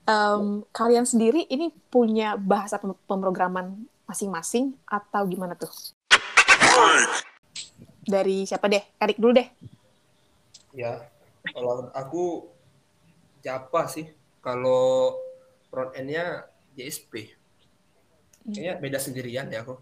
[0.02, 5.70] Em, kalian sendiri ini punya bahasa pem- pemrograman masing-masing atau gimana tuh?
[8.02, 8.82] Dari siapa deh?
[8.98, 9.46] Erik dulu deh.
[10.74, 11.06] Ya,
[11.54, 12.51] kalau aku
[13.42, 14.06] Java sih.
[14.38, 15.18] Kalau
[15.68, 17.34] front end-nya JSP.
[18.42, 19.78] Kayaknya beda sendirian ya aku.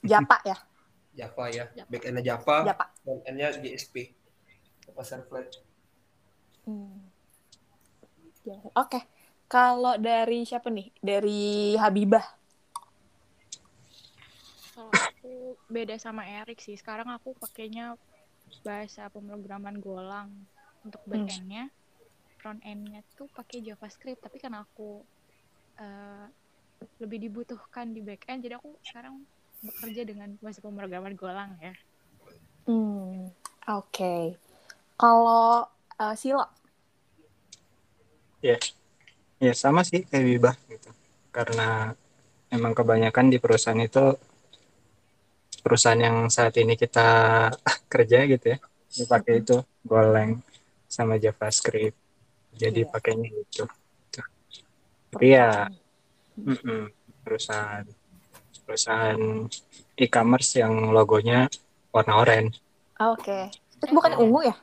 [0.00, 0.56] Japa ya,
[1.12, 1.64] Java ya.
[1.72, 1.88] Java.
[1.88, 2.84] Back end-nya Java, Japa.
[3.04, 4.12] front end-nya JSP.
[4.88, 5.48] Java Servlet.
[6.64, 7.08] Hmm.
[8.44, 9.04] Ya, Oke,
[9.48, 10.88] kalau dari siapa nih?
[11.00, 12.24] Dari Habibah.
[14.72, 16.76] Kalau aku beda sama Erik sih.
[16.76, 17.96] Sekarang aku pakainya
[18.64, 20.32] bahasa pemrograman Golang
[20.84, 21.68] untuk Hmm.
[22.40, 25.04] Front end-nya tuh pakai JavaScript, tapi karena aku
[25.76, 26.26] eh,
[26.98, 29.20] lebih dibutuhkan di back-end, jadi aku sekarang
[29.60, 31.76] bekerja dengan bahasa pemrograman Golang ya.
[32.64, 33.28] Hmm,
[33.68, 34.40] oke.
[34.96, 35.68] Kalau
[36.00, 36.48] eh, Sila,
[39.40, 40.90] Ya sama sih kayak Wibah gitu.
[41.32, 41.92] Karena
[42.52, 44.16] emang kebanyakan di perusahaan itu
[45.60, 47.08] perusahaan yang saat ini kita
[47.92, 48.58] kerja gitu ya.
[48.90, 50.44] Dipakai itu Golang
[50.88, 51.99] sama JavaScript.
[52.56, 52.90] Jadi Iya.
[52.90, 53.64] pakainya gitu.
[54.10, 54.26] Tuh.
[55.14, 55.68] Tapi ya
[57.22, 57.84] perusahaan
[58.64, 59.20] perusahaan
[59.94, 61.50] e-commerce yang logonya
[61.90, 62.54] warna oranye.
[62.98, 63.50] oke.
[63.80, 64.56] Itu bukan ungu ya?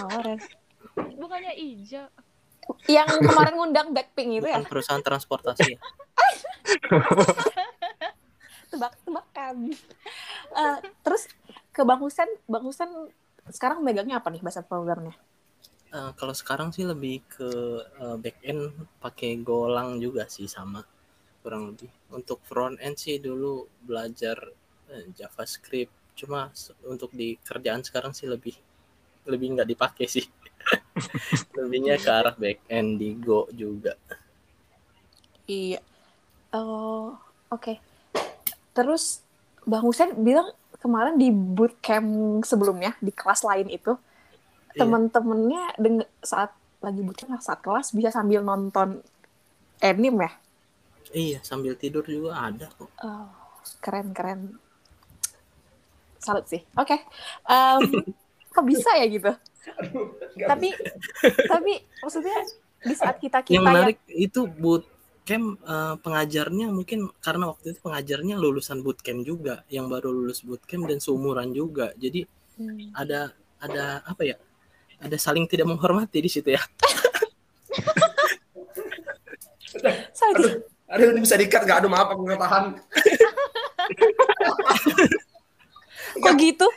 [0.00, 0.38] Oh, Ren.
[0.96, 2.06] Bukannya hijau.
[2.90, 4.58] Yang kemarin ngundang Blackpink itu ya?
[4.66, 5.78] perusahaan transportasi ya
[8.66, 9.56] Tebak-tebakan.
[10.50, 11.30] Eh, terus
[11.70, 12.90] ke Bang Husen, Bang Husen
[13.46, 15.14] sekarang megangnya apa nih bahasa programnya?
[15.96, 17.48] Eh, kalau sekarang sih lebih ke
[17.80, 18.68] eh, back end
[19.00, 20.84] pakai Golang juga sih sama
[21.40, 21.88] kurang lebih.
[22.12, 24.36] Untuk front end sih dulu belajar
[24.92, 25.92] eh, JavaScript.
[26.12, 26.52] Cuma
[26.84, 28.52] untuk di kerjaan sekarang sih lebih
[29.24, 30.26] lebih nggak dipakai sih.
[31.56, 33.96] Lebihnya ke arah back end di Go juga.
[35.48, 35.80] Iya.
[36.52, 37.16] Oh,
[37.48, 37.80] oke.
[38.76, 39.24] Terus
[39.64, 43.96] Bang Husen bilang kemarin di bootcamp sebelumnya di kelas lain itu
[44.76, 44.82] Iya.
[44.84, 46.52] teman-temannya deng- saat
[46.84, 49.00] lagi bootcamp saat kelas bisa sambil nonton
[49.80, 50.32] anime ya.
[51.16, 52.90] Iya, sambil tidur juga ada kok.
[53.00, 53.30] Oh,
[53.80, 54.40] keren keren.
[56.20, 56.60] Salut sih.
[56.76, 56.96] Oke.
[57.48, 57.80] Em,
[58.54, 59.32] kok bisa ya gitu?
[60.36, 60.68] Tapi
[61.48, 61.72] tapi
[62.04, 62.36] maksudnya
[62.84, 68.34] di saat kita kita Yang menarik itu bootcamp eh, pengajarnya mungkin karena waktu itu pengajarnya
[68.36, 71.96] lulusan bootcamp juga, yang baru lulus bootcamp dan seumuran juga.
[71.96, 72.88] Jadi Hmm.
[72.96, 74.36] ada ada apa ya?
[74.98, 76.62] Ada saling tidak menghormati di situ ya.
[80.12, 80.64] Salut.
[80.86, 81.78] Aduh, ini bisa dikat nggak?
[81.78, 82.64] Aduh, maaf aku nggak tahan.
[86.16, 86.68] Kok gitu?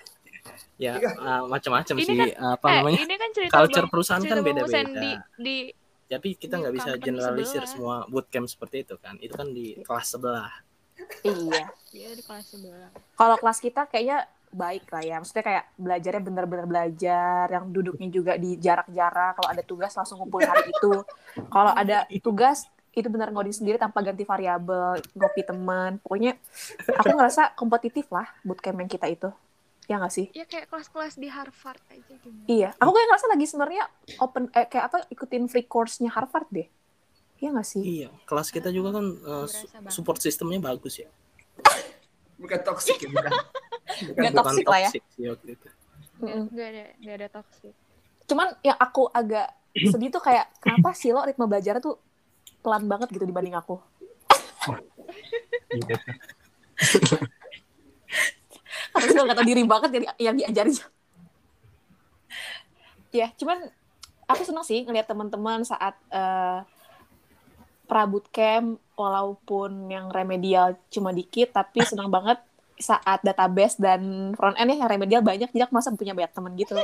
[0.76, 1.12] Ya Iya.
[1.12, 3.00] eh, macam-macam sih kan- apa eh, namanya?
[3.02, 5.02] ini kan cerita culture Bang- perusahaan cerita kan Bang Husen beda-beda.
[5.04, 5.56] Di, di
[6.10, 7.70] Tapi kita nggak bisa generalisir sebelah.
[7.70, 9.16] semua bootcamp seperti itu kan.
[9.18, 10.50] Itu kan di kelas sebelah.
[11.22, 11.64] Iya.
[11.90, 12.90] dia di kelas sebelah.
[13.14, 15.16] Kalau kelas kita kayaknya baik lah ya.
[15.22, 19.40] Maksudnya kayak belajarnya bener-bener belajar, yang duduknya juga di jarak-jarak.
[19.40, 20.94] Kalau ada tugas langsung ngumpulin hari itu.
[21.50, 26.02] Kalau ada tugas itu benar ngoding sendiri tanpa ganti variabel, ngopi teman.
[26.02, 26.36] Pokoknya
[26.98, 29.30] aku ngerasa kompetitif lah bootcamp yang kita itu.
[29.90, 30.30] Ya nggak sih?
[30.38, 32.46] Ya kayak kelas-kelas di Harvard aja gimana.
[32.46, 32.70] Iya.
[32.78, 33.84] Aku kayak ngerasa lagi sebenarnya
[34.22, 36.70] open eh, kayak apa ikutin free course-nya Harvard deh.
[37.40, 37.82] Iya nggak sih?
[37.82, 39.90] Iya, kelas kita juga kan banget.
[39.96, 41.10] support sistemnya bagus ya.
[42.36, 43.32] Bukan toxic ya, bukan.
[43.90, 44.90] Nggak Bukan toxic lah ya.
[44.92, 45.68] toxic sih waktu itu.
[46.20, 46.44] Mm-mm.
[46.54, 47.74] Nggak ada nggak ada toxic.
[48.30, 51.98] Cuman yang aku agak sedih tuh kayak kenapa sih lo ritme belajar tuh
[52.62, 53.80] pelan banget gitu dibanding aku.
[59.16, 60.76] Lo nggak tahu diri banget jadi yang diajarin.
[63.10, 63.66] ya, cuman
[64.30, 66.62] aku seneng sih ngeliat teman-teman saat eh,
[67.90, 72.38] prabut camp walaupun yang remedial cuma dikit tapi senang banget
[72.80, 76.56] saat database dan front end ya yang remedial banyak jadi aku masa punya banyak teman
[76.56, 76.80] gitu.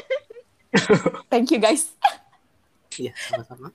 [1.31, 1.95] Thank you guys.
[2.99, 3.71] Iya, sama-sama.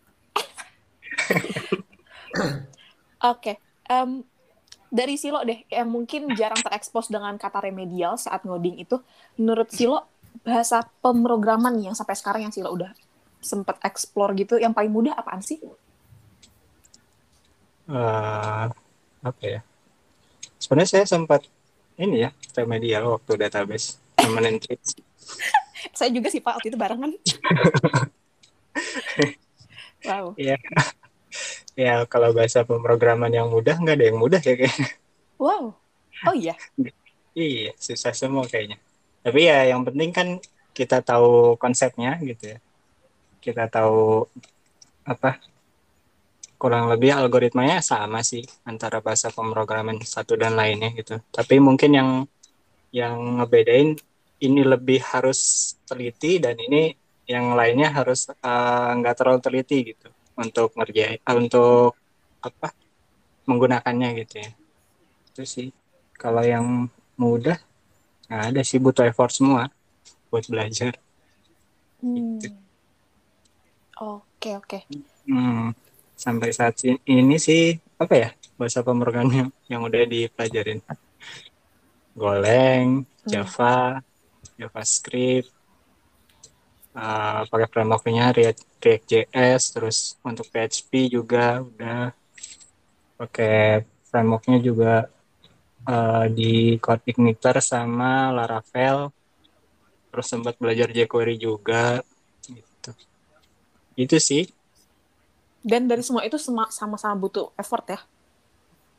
[3.20, 3.56] Oke,
[4.90, 8.98] dari Silo deh, yang mungkin jarang terekspos dengan kata remedial saat ngoding itu,
[9.38, 10.10] menurut Silo
[10.42, 12.90] bahasa pemrograman yang sampai sekarang yang Silo udah
[13.38, 15.62] sempet explore gitu, yang paling mudah apaan sih?
[17.86, 18.66] Eh,
[19.22, 19.62] apa ya?
[20.58, 21.46] Sebenarnya saya sempat
[22.00, 24.96] ini ya remedial waktu database nemenin Trix.
[25.98, 27.12] Saya juga sih Pak waktu itu barengan.
[30.08, 30.32] wow.
[31.76, 34.88] Ya kalau bahasa pemrograman yang mudah nggak ada yang mudah ya kayaknya.
[35.36, 35.76] Wow.
[36.28, 36.56] Oh iya.
[37.36, 38.80] Iya susah semua kayaknya.
[39.20, 40.28] Tapi ya yang penting kan
[40.72, 42.58] kita tahu konsepnya gitu ya.
[43.40, 44.28] Kita tahu
[45.04, 45.40] apa
[46.60, 51.16] kurang lebih algoritmanya sama sih antara bahasa pemrograman satu dan lainnya gitu.
[51.32, 52.10] Tapi mungkin yang
[52.92, 53.96] yang ngebedain
[54.44, 56.92] ini lebih harus teliti dan ini
[57.24, 61.96] yang lainnya harus eh, nggak terlalu teliti gitu untuk ngerjain eh, untuk
[62.44, 62.68] apa
[63.48, 64.50] menggunakannya gitu ya.
[65.32, 65.68] Itu sih
[66.14, 66.66] kalau yang
[67.16, 67.56] mudah
[68.28, 69.72] nggak ada sih butuh effort semua
[70.28, 70.94] buat belajar.
[72.00, 72.38] Hmm.
[74.00, 74.78] Oke, oke.
[75.28, 75.76] Hmm,
[76.20, 78.28] sampai saat ini sih apa ya
[78.60, 80.84] bahasa pemrograman yang udah dipelajarin?
[82.12, 84.04] Golang, Java,
[84.60, 85.48] JavaScript,
[86.92, 92.12] uh, pakai frameworknya React, React.js, terus untuk PHP juga udah
[93.16, 94.94] pakai frameworknya juga
[95.88, 99.08] uh, di Code Igniter sama Laravel,
[100.12, 102.04] terus sempat belajar jQuery juga,
[102.44, 102.92] gitu.
[103.96, 104.44] Itu sih.
[105.60, 108.00] Dan dari semua itu sama-sama butuh effort ya.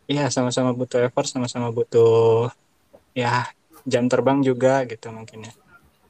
[0.06, 2.52] Iya, sama-sama butuh effort, sama-sama butuh
[3.18, 3.50] ya
[3.88, 5.54] jam terbang juga gitu mungkin ya.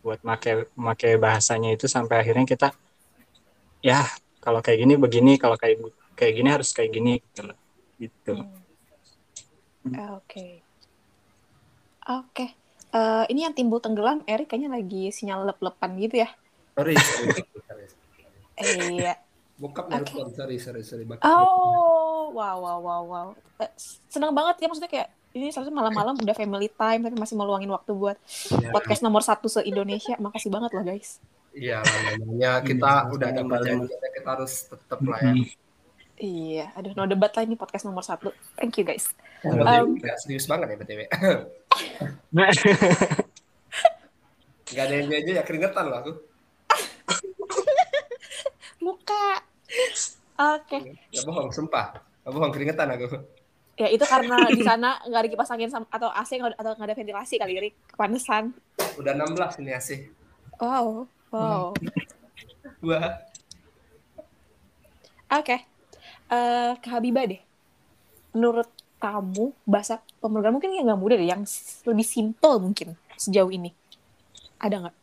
[0.02, 2.74] Buat make make bahasanya itu sampai akhirnya kita
[3.86, 4.06] ya
[4.42, 5.80] kalau kayak gini begini, kalau kayak
[6.18, 7.58] kayak gini harus kayak gini gitu loh.
[8.02, 8.34] Gitu.
[9.86, 10.18] Hmm.
[10.18, 10.62] Oke.
[12.10, 12.46] Oke.
[12.92, 16.30] Eh, ini yang timbul tenggelam, Erik kayaknya lagi sinyal lep-lepan gitu ya.
[16.76, 16.96] Sorry.
[18.60, 19.31] Iya.
[19.62, 19.94] Bokap Oke.
[19.94, 21.06] nelfon, sorry, sorry, sorry.
[21.06, 23.28] Bak- Oh, wow, wow, wow, wow.
[23.62, 23.70] Eh,
[24.10, 27.94] senang banget ya maksudnya kayak ini seharusnya malam-malam udah family time tapi masih meluangin waktu
[27.94, 28.18] buat
[28.52, 30.18] Iya, podcast nomor satu se Indonesia.
[30.18, 31.22] Makasih banget loh guys.
[31.54, 31.86] Iya,
[32.18, 35.34] namanya kita sama-sama, udah ada perjanjian kita harus tetap lah ya.
[36.22, 38.34] Iya, aduh no debat lah ini podcast nomor satu.
[38.58, 39.14] Thank you guys.
[39.46, 41.02] Um, nggak serius banget ya BTW.
[44.72, 46.12] Gak ada yang aja ya keringetan loh aku.
[48.86, 49.44] Muka.
[50.56, 50.78] Oke.
[51.14, 51.98] Gak bohong, sumpah.
[52.26, 53.22] Gak bohong, keringetan aku.
[53.80, 57.42] Ya itu karena di sana nggak ada kipas angin atau AC atau nggak ada ventilasi
[57.42, 57.74] kali Erik.
[57.90, 58.54] Kepanasan.
[59.00, 60.00] Udah 16 ini asih.
[60.62, 61.10] Wow.
[61.34, 61.74] Wow.
[62.86, 63.26] Wah.
[65.32, 65.66] Oke.
[66.32, 67.42] Eh, ke Habibah deh.
[68.36, 68.70] Menurut
[69.02, 71.44] kamu bahasa pemrograman mungkin yang nggak mudah deh, yang
[71.90, 73.74] lebih simple mungkin sejauh ini.
[74.62, 74.96] Ada nggak?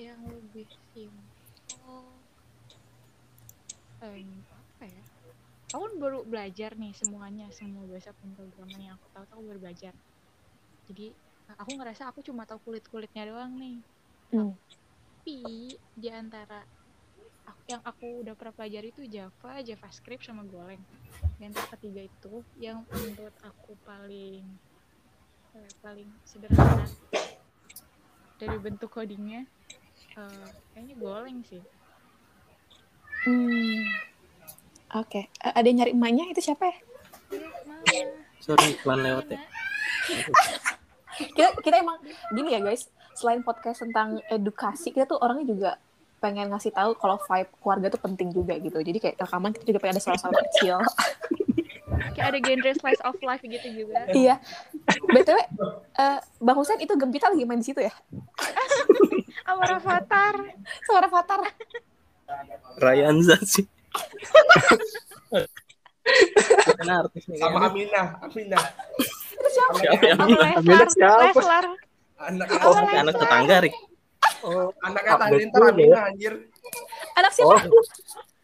[0.00, 2.08] Yang lebih simple.
[4.00, 5.04] Em, apa ya?
[5.74, 9.92] Aku baru belajar nih semuanya, semua bahasa pemrograman yang aku tahu aku baru belajar.
[10.86, 11.10] Jadi
[11.58, 13.82] aku ngerasa aku cuma tahu kulit-kulitnya doang nih.
[14.30, 14.54] Hmm.
[15.26, 16.62] Tapi di antara
[17.50, 20.78] aku, yang aku udah pernah pelajari itu Java, JavaScript sama Golang.
[21.42, 24.46] Antara ketiga itu yang menurut aku paling
[25.58, 26.86] eh, paling sederhana
[28.38, 29.50] dari bentuk codingnya
[30.14, 31.62] eh, kayaknya Golang sih.
[33.26, 33.82] Hmm.
[34.96, 35.28] Oke.
[35.28, 36.76] Eh, ada yang nyari emaknya itu siapa ya?
[37.68, 37.84] Mana?
[38.40, 39.40] Sorry, iklan lewat ya.
[41.16, 42.00] Kita kita emang
[42.32, 42.88] gini ya guys.
[43.16, 45.70] Selain podcast tentang edukasi, kita tuh orangnya juga
[46.20, 48.80] pengen ngasih tahu kalau vibe keluarga tuh penting juga gitu.
[48.80, 50.76] Jadi kayak rekaman kita juga pengen ada suara-suara kecil.
[52.16, 54.08] Kayak ada genre slice of life gitu juga.
[54.12, 54.40] iya.
[55.12, 55.38] BTW,
[55.96, 57.92] eh, Bang Husen itu Gempita lagi main di situ ya?
[59.44, 60.34] Sama Avatar.
[60.84, 61.40] Suara Fatar.
[62.80, 63.68] Ryan Zat
[64.00, 65.44] sih.
[66.86, 67.66] Artis nih, Sama.
[67.66, 68.62] Aminah, Aminah.
[69.46, 69.78] Siapa?
[69.82, 70.22] Siapa?
[70.22, 70.46] Amila
[70.86, 71.18] Leslar?
[71.26, 71.42] siapa?
[72.16, 73.74] Anak Oh, anak tetangga, Rik.
[74.46, 76.32] Oh, anaknya tadi update ntar dulu Amina anjir.
[77.18, 77.58] Anak siapa?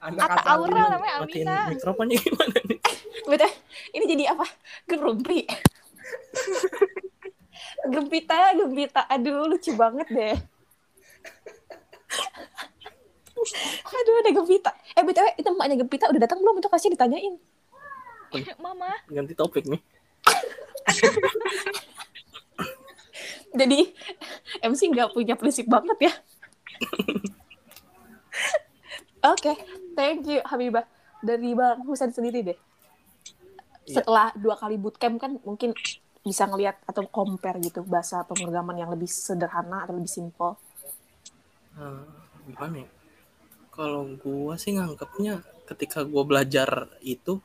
[0.03, 0.91] Anak Atta Atta Aura Amina.
[0.99, 1.71] namanya Matiin Amina.
[1.71, 2.79] mikrofonnya gimana nih?
[3.31, 3.47] Beda,
[3.95, 4.47] ini jadi apa?
[4.91, 5.39] Gerumpi.
[7.93, 9.03] Gempita, gempita.
[9.11, 10.37] Aduh, lucu banget deh.
[13.83, 14.71] Aduh, ada gempita.
[14.95, 16.59] Eh, BTW, itu emaknya gempita udah datang belum?
[16.63, 17.35] Itu kasih ditanyain.
[18.63, 18.89] Mama.
[19.11, 19.83] Ganti topik nih.
[23.53, 23.93] Jadi,
[24.65, 26.13] MC nggak punya prinsip banget ya.
[29.33, 29.55] Oke,
[29.95, 30.83] thank you Habibah.
[31.23, 32.59] Dari Bang Husen sendiri deh.
[33.87, 34.03] Iya.
[34.03, 35.71] Setelah dua kali bootcamp kan mungkin
[36.23, 40.59] bisa ngelihat atau compare gitu bahasa pemrograman yang lebih sederhana atau lebih simple.
[41.79, 42.03] Eh,
[42.51, 42.89] gimana ya?
[43.83, 47.43] Kalau gua sih nganggapnya ketika gua belajar itu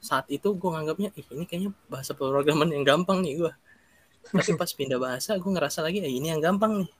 [0.00, 3.52] saat itu gua nganggapnya ih ini kayaknya bahasa pemrograman yang gampang nih gua.
[4.32, 6.90] Tapi pas pindah bahasa gua ngerasa lagi eh, ini yang gampang nih.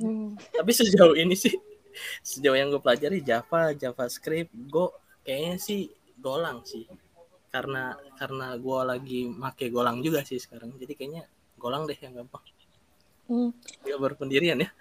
[0.00, 0.40] Hmm.
[0.40, 1.52] Tapi sejauh ini sih
[2.32, 4.88] sejauh yang gue pelajari Java, JavaScript, gue
[5.22, 6.88] kayaknya sih Golang sih.
[7.52, 10.72] Karena karena gua lagi make Golang juga sih sekarang.
[10.80, 11.28] Jadi kayaknya
[11.60, 12.42] Golang deh yang gampang.
[13.28, 13.50] Hmm.
[13.84, 14.70] Gak berpendirian ya.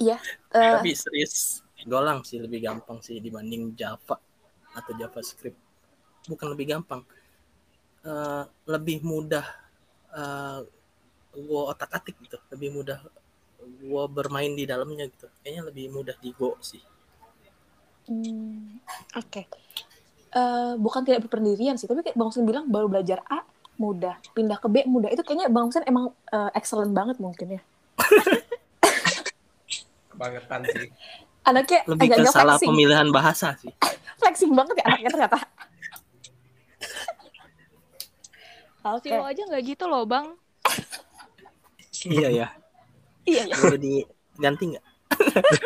[0.00, 0.16] Eh,
[0.56, 4.16] Tapi serius Golang sih lebih gampang sih dibanding Java
[4.76, 5.56] atau JavaScript.
[6.28, 7.00] Bukan lebih gampang,
[8.00, 9.44] Eh, lebih mudah
[10.16, 10.64] uh,
[11.36, 12.96] gue otak atik gitu, lebih mudah
[13.60, 15.28] gue bermain di dalamnya gitu.
[15.44, 16.80] Kayaknya lebih mudah di Go sih.
[18.08, 18.80] Hmm,
[19.12, 19.44] Oke.
[20.30, 23.44] Eh, bukan tidak berpendirian sih, tapi kayak Bang Hussein bilang baru belajar A
[23.76, 25.12] mudah, pindah ke B mudah.
[25.12, 27.62] Itu kayaknya Bang Hussein emang eh, excellent banget mungkin ya.
[30.16, 30.88] Kebangetan sih.
[31.40, 32.68] Anaknya Lebih ke agak-agak salah flexing.
[32.72, 33.72] pemilihan bahasa sih.
[34.20, 35.38] Flexing banget ya anaknya ternyata.
[38.96, 39.08] Oke.
[39.12, 40.36] Silo aja nggak gitu loh, Bang.
[42.08, 42.48] iya ya.
[43.28, 43.56] Iya, iya.
[43.60, 44.84] Boleh diganti nggak?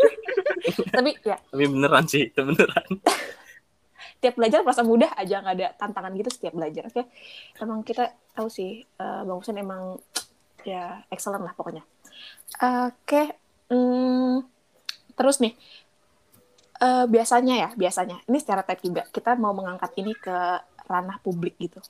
[0.95, 2.87] Tapi ya, Tapi beneran sih, itu beneran.
[4.18, 6.89] tiap belajar merasa mudah aja, nggak ada tantangan gitu setiap belajar.
[6.89, 7.07] Oke.
[7.61, 9.99] Emang kita tahu sih, eh, Bang Hussein emang
[10.64, 11.85] ya excellent lah pokoknya.
[12.89, 13.37] Oke.
[13.68, 14.54] hmm,
[15.15, 15.55] terus nih,
[16.83, 20.37] eh, biasanya ya, biasanya, ini stereotype juga, kita mau mengangkat ini ke
[20.85, 21.81] ranah publik gitu.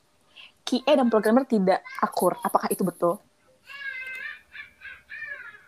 [0.64, 2.40] QA dan programmer tidak akur.
[2.40, 3.20] Apakah itu betul?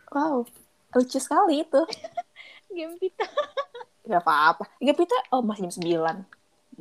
[0.08, 0.48] Wow,
[0.96, 1.80] lucu sekali itu.
[2.76, 3.26] Game kita.
[4.08, 4.64] Gak apa-apa.
[4.80, 6.24] Gak kita, oh masih jam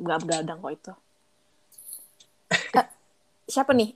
[0.06, 0.92] Gak begadang kok itu.
[2.78, 2.86] Eh,
[3.50, 3.90] siapa nih?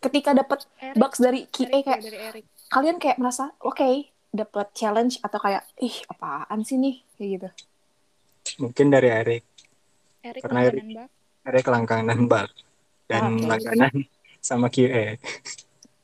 [0.00, 0.64] Ketika dapat
[0.96, 2.44] bugs dari QA Erik, kayak, dari Erik.
[2.72, 6.98] kalian kayak merasa, oke, dapat challenge atau kayak, ih apaan sih nih?
[7.14, 7.48] Kayak gitu.
[8.66, 9.44] Mungkin dari Erik.
[10.26, 11.08] Erik Karena langganan bak.
[11.44, 12.50] Erik langganan bug
[13.06, 13.46] dan Oke.
[13.46, 13.94] langganan
[14.40, 15.20] sama QA.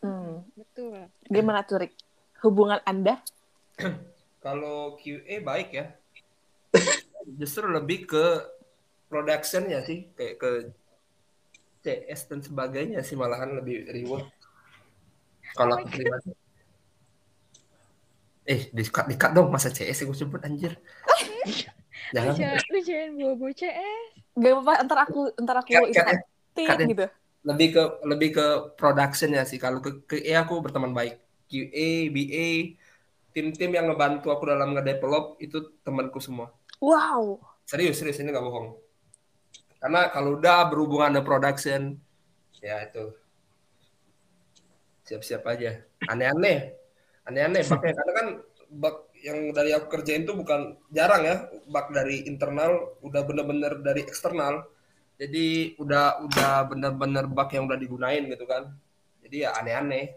[0.05, 0.45] Hmm.
[0.53, 1.09] Betul.
[1.27, 1.97] Gimana tuh, Rick?
[2.45, 3.21] Hubungan Anda?
[4.45, 5.87] Kalau QA baik ya.
[7.37, 8.25] Justru lebih ke
[9.11, 10.51] productionnya sih, kayak ke
[11.81, 14.29] CS dan sebagainya sih malahan lebih reward.
[15.57, 15.81] Kalau
[18.51, 20.75] Eh, dikat dong masa CS gue sebut anjir.
[22.11, 22.35] Jangan.
[22.43, 24.03] jangan, lu jangan bawa-bawa CS.
[24.35, 26.19] Gak apa-apa, ntar aku, ntar aku Cut, itu cut ya.
[26.59, 26.87] tit Cut ya.
[26.91, 27.07] gitu.
[27.47, 29.63] Lebih ke lebih ke productionnya sih.
[29.63, 31.23] Kalau ke QA aku berteman baik.
[31.47, 32.75] QA, BA,
[33.31, 36.51] tim-tim yang ngebantu aku dalam ngedevelop itu temanku semua.
[36.83, 37.39] Wow.
[37.67, 38.75] Serius, serius ini nggak bohong.
[39.79, 41.95] Karena kalau udah berhubungan dengan production,
[42.59, 43.15] ya itu
[45.07, 45.83] siap-siap aja.
[46.07, 46.80] Aneh-aneh,
[47.31, 48.27] aneh-aneh baknya karena kan
[48.71, 51.37] bug yang dari aku kerjain tuh bukan jarang ya,
[51.69, 54.65] bug dari internal udah bener-bener dari eksternal.
[55.21, 58.73] Jadi udah udah bener-bener bug yang udah digunain gitu kan.
[59.23, 60.17] Jadi ya aneh-aneh.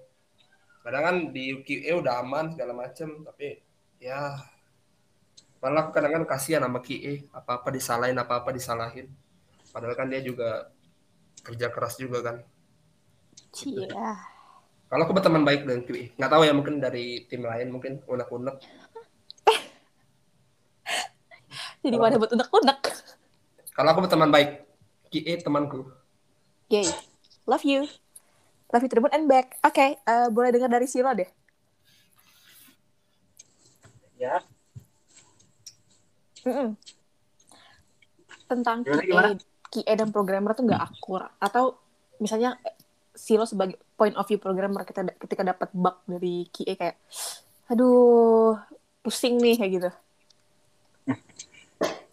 [0.84, 3.59] Kadang kan di QA udah aman segala macem, tapi
[4.03, 4.36] ya
[5.64, 9.07] malah aku kadang-kadang kasihan sama QA apa-apa disalahin apa-apa disalahin
[9.72, 10.68] padahal kan dia juga
[11.39, 12.38] kerja keras juga kan
[13.55, 14.33] Cia.
[14.94, 18.62] Kalau aku berteman baik dengan QA nggak tahu ya mungkin dari tim lain mungkin unek-unek
[21.84, 22.80] Jadi pada buat unek-unek.
[23.74, 24.70] kalau aku berteman baik
[25.10, 25.89] QA temanku
[26.74, 26.89] Yay.
[27.46, 27.86] Love you.
[28.74, 29.62] Love you Tribun and back.
[29.62, 31.30] Oke, eh, boleh dengar dari Silo deh.
[34.18, 34.41] Ya.
[36.48, 36.74] Mm-mm.
[38.50, 39.30] Tentang Gimana, QA, gimana?
[39.70, 41.30] QA dan programmer tuh nggak akur.
[41.38, 41.78] Atau
[42.18, 42.74] misalnya eh,
[43.14, 46.98] Silo sebagai point of view programmer kita ketika dapat bug dari QA kayak,
[47.70, 48.58] aduh
[49.04, 49.89] pusing nih kayak gitu.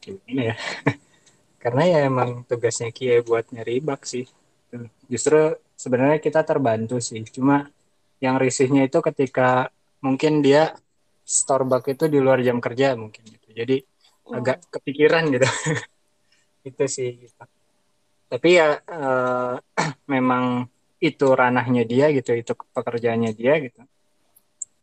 [0.00, 0.56] Gimana ya?
[1.62, 4.24] Karena ya emang tugasnya QA buat nyari bug sih.
[5.10, 7.20] Justru sebenarnya kita terbantu sih.
[7.28, 7.68] Cuma
[8.20, 9.68] yang risihnya itu ketika
[10.00, 10.72] mungkin dia
[11.24, 13.48] store bug itu di luar jam kerja mungkin gitu.
[13.52, 13.76] Jadi
[14.30, 14.38] Oh.
[14.38, 15.42] agak kepikiran gitu.
[16.70, 17.10] itu sih.
[17.26, 17.42] Gitu.
[18.30, 19.54] Tapi ya eh,
[20.12, 20.70] memang
[21.00, 23.80] itu ranahnya dia gitu, itu pekerjaannya dia gitu.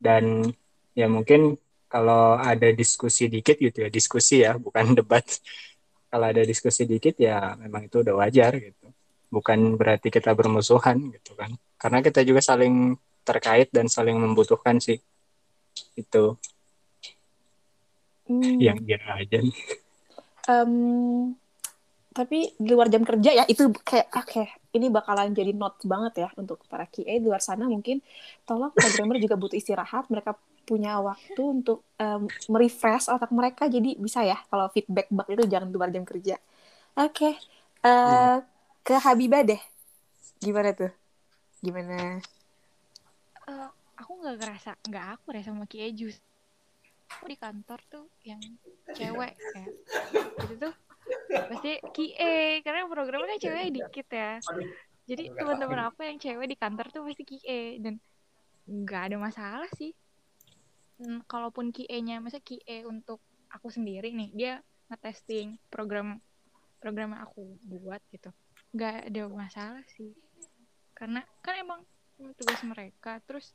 [0.02, 0.50] Dan
[0.98, 1.56] ya mungkin
[1.88, 5.24] kalau ada diskusi dikit gitu ya, diskusi ya, bukan debat.
[6.08, 8.90] Kalau ada diskusi dikit ya memang itu udah wajar gitu.
[9.30, 11.54] Bukan berarti kita bermusuhan gitu kan.
[11.78, 12.98] Karena kita juga saling
[13.28, 14.98] terkait dan saling membutuhkan sih.
[15.94, 16.42] Itu
[18.28, 18.60] Hmm.
[18.60, 19.40] yang dia aja.
[20.52, 21.36] Em,
[22.12, 24.44] tapi di luar jam kerja ya itu kayak oke
[24.76, 28.04] ini bakalan jadi notes banget ya untuk para QA di luar sana mungkin
[28.44, 30.12] tolong programmer juga butuh istirahat.
[30.12, 30.36] Mereka
[30.68, 33.72] punya waktu untuk em, merefresh otak mereka.
[33.72, 36.36] Jadi bisa ya kalau feedback bug itu jangan di luar jam kerja.
[36.98, 37.38] Oke
[37.84, 38.38] eh,
[38.84, 39.62] ke Habibah deh.
[40.40, 40.92] Gimana tuh?
[41.64, 42.22] Gimana?
[43.48, 46.20] Eh, aku nggak ngerasa nggak aku ya sama Ki Ejus.
[47.18, 48.40] Aku di kantor tuh yang
[48.92, 49.72] cewek kayak
[50.44, 50.74] itu tuh
[51.50, 54.40] pasti QA karena programnya cewek dikit ya.
[55.08, 57.96] Jadi teman-teman aku yang cewek di kantor tuh pasti QA dan
[58.68, 59.96] nggak ada masalah sih.
[60.98, 64.54] Hmm, kalaupun QA-nya masa QA untuk aku sendiri nih dia
[64.92, 66.20] ngetesting program
[66.84, 68.34] program yang aku buat gitu.
[68.76, 70.12] Nggak ada masalah sih.
[70.92, 71.82] Karena kan emang
[72.36, 73.54] tugas mereka terus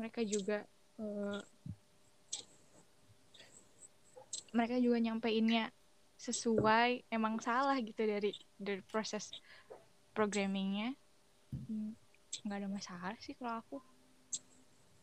[0.00, 0.64] mereka juga
[0.98, 1.40] eh,
[4.56, 5.68] mereka juga nyampeinnya
[6.18, 9.30] sesuai emang salah gitu dari dari proses
[10.12, 10.92] programmingnya.
[11.70, 11.94] Hmm,
[12.44, 13.78] nggak ada masalah sih kalau aku.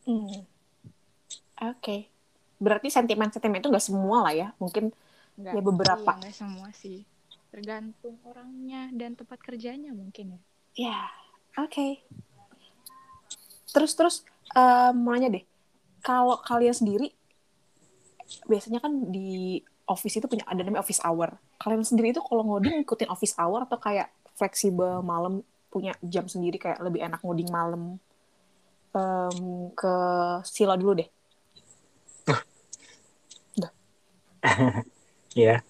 [0.06, 0.46] Hmm.
[1.60, 1.96] oke.
[2.56, 4.48] Berarti sentimen-sentimen itu nggak semua lah ya?
[4.62, 4.92] Mungkin
[5.36, 6.12] nggak Ya, beberapa.
[6.20, 7.04] iya, semua sih.
[7.52, 10.40] Tergantung orangnya dan tempat kerjanya mungkin ya.
[10.76, 10.98] Ya,
[11.56, 12.04] oke.
[13.72, 14.16] Terus terus
[14.56, 15.44] eh, mau nanya deh,
[16.04, 17.12] kalau kalian sendiri
[18.46, 21.38] biasanya kan di office itu punya ada namanya office hour.
[21.58, 26.58] Kalian sendiri itu kalau ngoding ngikutin office hour atau kayak fleksibel malam punya jam sendiri
[26.58, 27.98] kayak lebih enak ngoding malam?
[28.96, 29.94] Em, ke
[30.42, 31.08] Silo dulu deh.
[35.36, 35.60] ya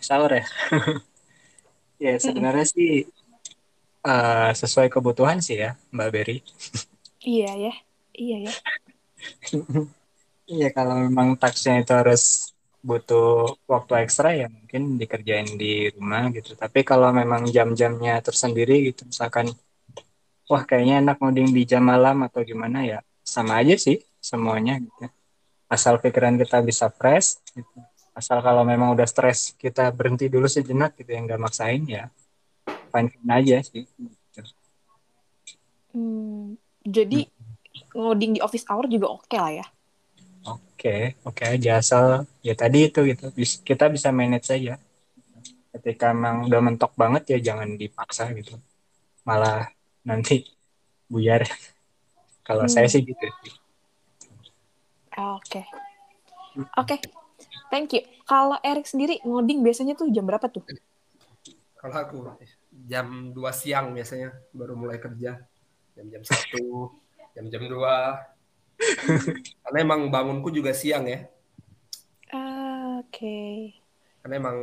[0.00, 0.44] sahur ya
[2.00, 3.04] ya sebenarnya sih
[4.06, 6.38] eh, sesuai kebutuhan sih ya Mbak Berry
[7.20, 7.74] Iya ya,
[8.16, 8.52] iya ya.
[10.50, 12.50] Iya kalau memang taksnya itu harus
[12.82, 16.58] butuh waktu ekstra ya mungkin dikerjain di rumah gitu.
[16.58, 19.46] Tapi kalau memang jam-jamnya tersendiri gitu misalkan
[20.50, 25.06] wah kayaknya enak ngoding di jam malam atau gimana ya sama aja sih semuanya gitu.
[25.70, 27.78] Asal pikiran kita bisa fresh gitu.
[28.10, 32.10] Asal kalau memang udah stres kita berhenti dulu sejenak gitu yang nggak maksain ya
[32.90, 33.86] fine fine aja sih.
[33.86, 34.40] Gitu.
[35.94, 37.30] Hmm, jadi
[37.94, 39.66] ngoding di office hour juga oke lah ya.
[40.80, 43.28] Oke, oke aja asal ya tadi itu gitu.
[43.36, 44.80] Kita bisa manage saja.
[45.76, 48.56] Ketika emang udah mentok banget ya jangan dipaksa gitu.
[49.28, 49.68] Malah
[50.08, 50.40] nanti
[51.04, 51.44] buyar.
[52.48, 52.72] Kalau Hmm.
[52.72, 53.20] saya sih gitu.
[53.20, 53.52] sih.
[55.20, 55.68] Oke.
[56.80, 56.96] Oke.
[57.68, 58.02] Thank you.
[58.24, 60.64] Kalau Erik sendiri ngoding biasanya tuh jam berapa tuh?
[61.76, 62.24] Kalau aku
[62.88, 65.44] jam 2 siang biasanya baru mulai kerja.
[65.92, 66.88] Jam-jam 1,
[67.36, 68.39] jam-jam 2.
[69.64, 71.26] Karena emang bangunku juga siang ya.
[73.00, 73.72] Oke.
[74.24, 74.56] Karena emang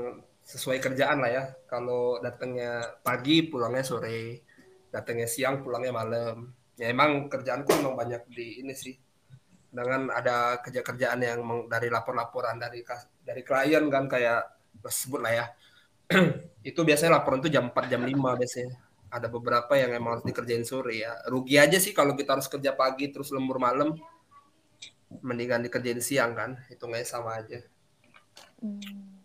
[0.48, 1.44] sesuai kerjaan lah ya.
[1.68, 4.42] Kalau datangnya pagi, pulangnya sore.
[4.90, 6.54] Datangnya siang, pulangnya malam.
[6.78, 8.96] Ya emang kerjaanku emang banyak di ini sih.
[9.68, 12.82] Dengan ada kerja-kerjaan yang dari lapor-laporan dari
[13.22, 14.42] dari klien kan kayak
[14.88, 15.46] sebut lah ya.
[16.70, 18.87] itu biasanya laporan tuh jam 4 jam 5 biasanya.
[19.08, 21.16] Ada beberapa yang emang harus dikerjain sore ya.
[21.32, 23.96] Rugi aja sih kalau kita harus kerja pagi terus lembur malam.
[25.24, 26.60] Mendingan dikerjain siang kan.
[26.68, 27.64] Hitungnya sama aja.
[28.60, 29.18] Hmm.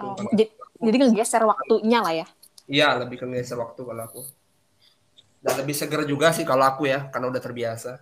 [0.00, 0.48] Oh, jadi,
[0.80, 2.26] jadi ngegeser waktunya lah ya.
[2.64, 4.22] Iya, lebih ke ngeser waktu kalau aku.
[5.42, 8.00] Dan lebih seger juga sih kalau aku ya, karena udah terbiasa.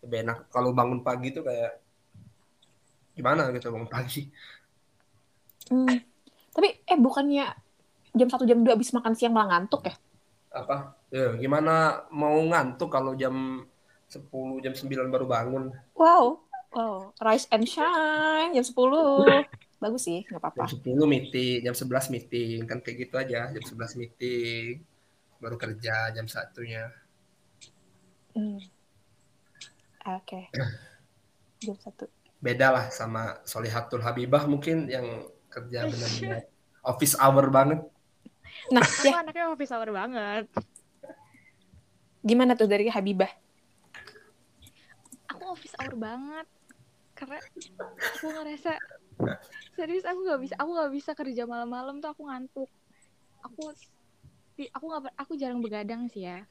[0.00, 1.82] Lebih enak kalau bangun pagi tuh kayak
[3.12, 4.30] gimana gitu bangun pagi.
[5.68, 5.98] Hmm.
[6.54, 7.65] Tapi eh bukannya
[8.16, 9.94] jam 1 jam 2 habis makan siang malah ngantuk ya?
[10.56, 10.96] Apa?
[11.12, 13.68] Ya, gimana mau ngantuk kalau jam
[14.08, 15.64] 10, jam 9 baru bangun.
[15.92, 16.42] Wow.
[16.76, 18.74] Wow, rise and shine jam 10.
[19.80, 20.68] Bagus sih, nggak apa-apa.
[20.68, 23.48] Jam 10 meeting, jam 11 meeting, kan kayak gitu aja.
[23.48, 24.84] Jam 11 meeting,
[25.40, 26.92] baru kerja jam satunya.
[28.36, 28.60] Hmm.
[30.20, 30.52] Oke.
[31.64, 32.44] Jam 1.
[32.44, 36.44] Beda lah sama Solihatul Habibah mungkin yang kerja benar-benar
[36.84, 37.80] office hour banget.
[38.72, 40.44] Nah, Aku ya anaknya office hour banget.
[42.26, 43.30] gimana tuh dari Habibah?
[45.30, 46.46] Aku office hour banget.
[47.16, 47.38] Karena
[48.18, 48.76] aku ngerasa
[49.72, 52.70] serius aku nggak bisa aku nggak bisa kerja malam-malam tuh aku ngantuk.
[53.46, 53.72] Aku
[54.72, 56.42] aku nggak aku jarang begadang sih ya.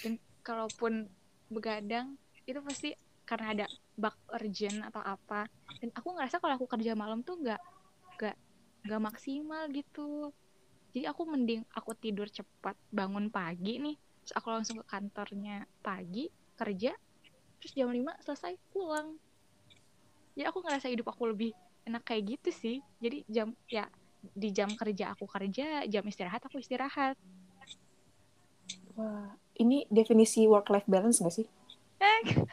[0.00, 1.10] Dan kalaupun
[1.50, 2.94] begadang itu pasti
[3.24, 3.66] karena ada
[3.98, 5.50] bug urgent atau apa.
[5.82, 7.60] Dan aku ngerasa kalau aku kerja malam tuh nggak
[8.16, 8.36] nggak
[8.86, 10.30] nggak maksimal gitu.
[10.94, 16.30] Jadi aku mending aku tidur cepat, bangun pagi nih, terus aku langsung ke kantornya pagi,
[16.54, 16.94] kerja,
[17.58, 19.18] terus jam 5 selesai pulang.
[20.38, 21.50] Jadi aku ngerasa hidup aku lebih
[21.82, 22.76] enak kayak gitu sih.
[23.02, 23.90] Jadi jam ya
[24.22, 27.18] di jam kerja aku kerja, jam istirahat aku istirahat.
[28.94, 31.46] Wah, ini definisi work life balance gak sih?
[31.98, 32.22] Eh,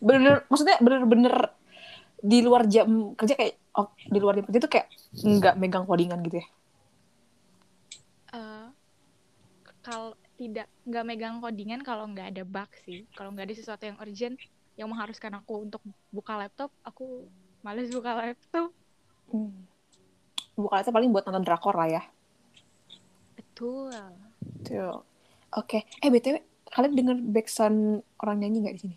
[0.00, 1.52] Bener, maksudnya bener-bener
[2.26, 4.86] di luar jam kerja kayak oh, di luar jam kerja tuh kayak
[5.22, 6.46] nggak megang codingan gitu ya?
[8.34, 8.66] eh,
[9.86, 13.06] kalau tidak nggak megang codingan kalau nggak ada bug sih.
[13.14, 14.36] Kalau nggak ada sesuatu yang urgent
[14.76, 15.80] yang mengharuskan aku untuk
[16.12, 17.24] buka laptop, aku
[17.64, 18.68] males buka laptop.
[19.32, 19.54] Hmm.
[20.56, 22.02] Bukan itu paling buat nonton drakor lah ya.
[23.36, 23.96] Betul.
[24.64, 25.00] Tuh.
[25.56, 25.88] Oke.
[26.04, 28.96] Eh btw, kalian denger backsound orang nyanyi nggak di sini?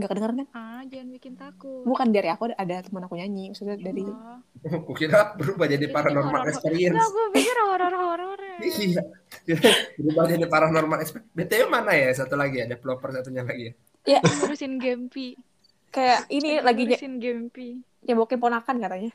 [0.00, 0.48] Nggak kedengeran kan?
[0.56, 1.84] Ah, jangan bikin takut.
[1.84, 3.52] Bukan dari aku, ada teman aku nyanyi.
[3.52, 4.40] Maksudnya dari Oh.
[4.80, 6.96] Aku kira berubah jadi paranormal horor- experience.
[6.96, 8.40] Nggak, gue pikir horor-horor.
[8.60, 9.02] Iya.
[10.00, 11.32] berubah jadi paranormal experience.
[11.36, 12.08] BTW mana ya?
[12.16, 13.76] Satu lagi ada developer satunya lagi
[14.08, 14.20] ya.
[14.24, 15.36] Ngurusin Gempi.
[15.90, 17.68] kayak ini lagi ngurusin Gempi.
[18.00, 19.12] nyebokin ponakan katanya.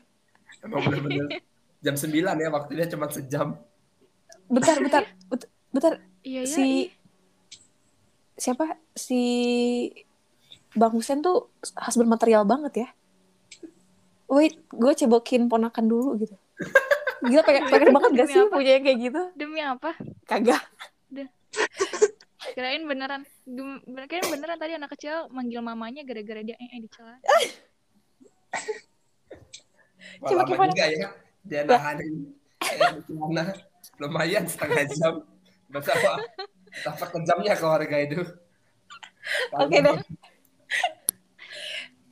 [0.62, 1.42] Emang bener-bener
[1.82, 3.58] jam 9 ya waktunya cuma sejam.
[4.46, 5.02] Bentar, bentar,
[5.74, 5.92] bentar.
[6.22, 6.54] Iya, iya.
[6.54, 6.94] si iya.
[8.36, 9.20] siapa si
[10.76, 12.88] Bang Husen tuh husband material banget ya.
[14.28, 16.36] Wait, gue cebokin ponakan dulu gitu.
[17.24, 18.54] Gila pengen, pengen banget gak sih apa?
[18.54, 19.22] punya yang kayak gitu?
[19.32, 19.90] Demi apa?
[20.28, 20.62] Kagak.
[22.52, 23.24] Kirain beneran.
[23.48, 27.18] Dem- Kirain beneran tadi anak kecil manggil mamanya gara-gara dia eh, eh di celana.
[30.20, 30.72] Wah, Coba gimana?
[30.72, 31.08] juga ya.
[31.46, 32.14] Dia nahanin
[32.62, 33.42] eh, gimana?
[33.96, 35.14] Lumayan setengah jam.
[35.66, 36.22] Betapa
[36.70, 38.20] betapa kejamnya keluarga itu.
[39.56, 39.98] Oke deh.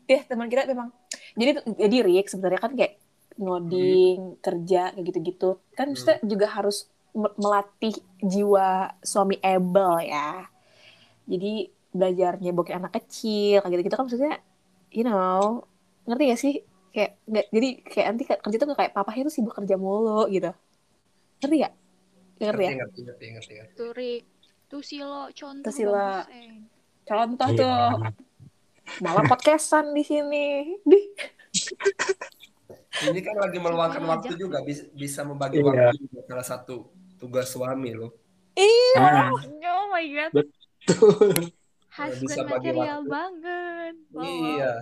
[0.05, 0.93] Ya teman kita memang.
[1.33, 1.51] Jadi
[1.81, 3.01] jadi Rick sebenarnya kan kayak
[3.41, 5.59] ngoding, kerja kayak gitu-gitu.
[5.73, 5.97] Kan Hmm.
[5.97, 6.87] maksudnya juga harus
[7.17, 10.45] me- melatih jiwa suami able ya.
[11.25, 14.37] Jadi belajar nyebokin anak kecil kayak gitu-gitu kan maksudnya
[14.93, 15.65] you know,
[16.07, 16.55] ngerti gak sih?
[16.95, 20.53] Kayak nggak jadi kayak nanti kerja tuh kayak papahnya tuh sibuk kerja mulu gitu.
[21.43, 21.75] Ngerti gak?
[22.39, 22.71] Ngerti ya?
[22.71, 23.73] Ngerti, ngerti, ngerti, ngerti, ngerti.
[23.75, 24.25] Tuh Rik.
[24.71, 25.97] Tuh Silo contoh Tuh Silo.
[25.97, 26.55] Bang Hussein.
[27.05, 27.59] Contoh Iya.
[27.59, 27.75] tuh
[28.99, 30.77] malah podcastan di sini.
[30.83, 31.01] Di
[33.05, 35.67] Ini kan lagi meluangkan yang waktu ngajak juga bisa, bisa membagi Iya.
[35.67, 36.77] waktu juga salah satu
[37.19, 38.15] tugas suami loh.
[38.55, 39.03] Iya.
[39.03, 40.31] Ah, Oh my god.
[40.33, 41.51] betul.
[41.91, 43.11] Husband material waktu.
[43.11, 43.95] banget.
[44.11, 44.23] Wow.
[44.23, 44.73] Iya.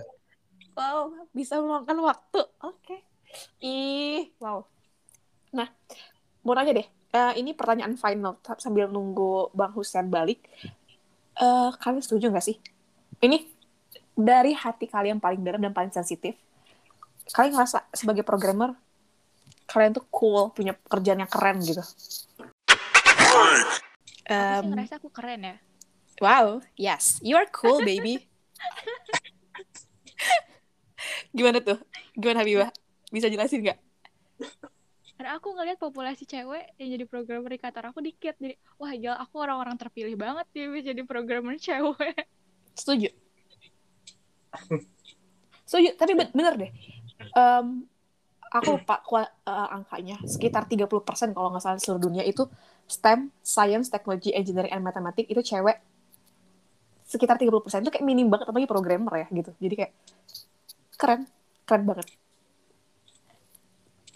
[0.73, 2.41] Wow, bisa meluangkan waktu.
[2.59, 2.97] Oke.
[3.59, 4.65] Ih, wow.
[5.51, 5.69] Nah,
[6.41, 6.87] mau nanya deh.
[7.13, 10.45] Eh, ini pertanyaan final sambil nunggu Bang Husen balik.
[11.33, 12.57] Eh, kalian setuju nggak sih?
[13.21, 13.52] Ini
[14.13, 16.37] dari hati kalian paling dalam dan paling sensitif.
[17.33, 18.77] Kalian ngerasa sebagai programmer,
[19.65, 21.81] kalian tuh cool, punya pekerjaan yang keren gitu.
[21.81, 23.73] Aku sih
[24.23, 25.55] Em, ngerasa aku keren ya.
[26.23, 28.23] Wow, yes, you are cool, baby.
[31.35, 31.81] Gimana tuh?
[32.15, 32.71] Gimana Habibah?
[33.11, 33.79] Bisa jelasin nggak?
[35.19, 38.35] Karena aku ngeliat populasi cewek yang jadi programmer di kantor aku dikit.
[38.39, 42.27] Jadi, wah gila aku orang-orang terpilih banget dia bisa jadi programmer cewek.
[42.77, 43.22] Setuju.
[45.63, 46.71] Setuju, tapi ben- bener deh.
[47.33, 47.67] Em,
[48.53, 50.17] aku lupa kua- eh, angkanya.
[50.27, 52.43] Sekitar 30% kalau nggak salah seluruh dunia itu
[52.89, 55.77] STEM, Science, Technology, Engineering, and Mathematics itu cewek.
[57.03, 59.51] Sekitar 30% itu kayak minim banget, apalagi programmer ya gitu.
[59.59, 59.91] Jadi kayak
[60.99, 61.21] keren,
[61.67, 62.07] keren banget.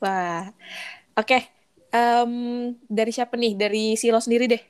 [0.02, 0.54] Wah,
[1.18, 1.38] oke.
[1.94, 2.32] Em,
[2.88, 3.54] dari siapa nih?
[3.58, 4.62] Dari Silo sendiri deh.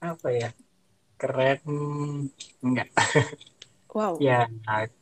[0.00, 0.48] Apa ya?
[1.16, 1.60] Keren.
[2.62, 2.88] Enggak.
[3.92, 4.20] Wow.
[4.26, 4.44] Ya,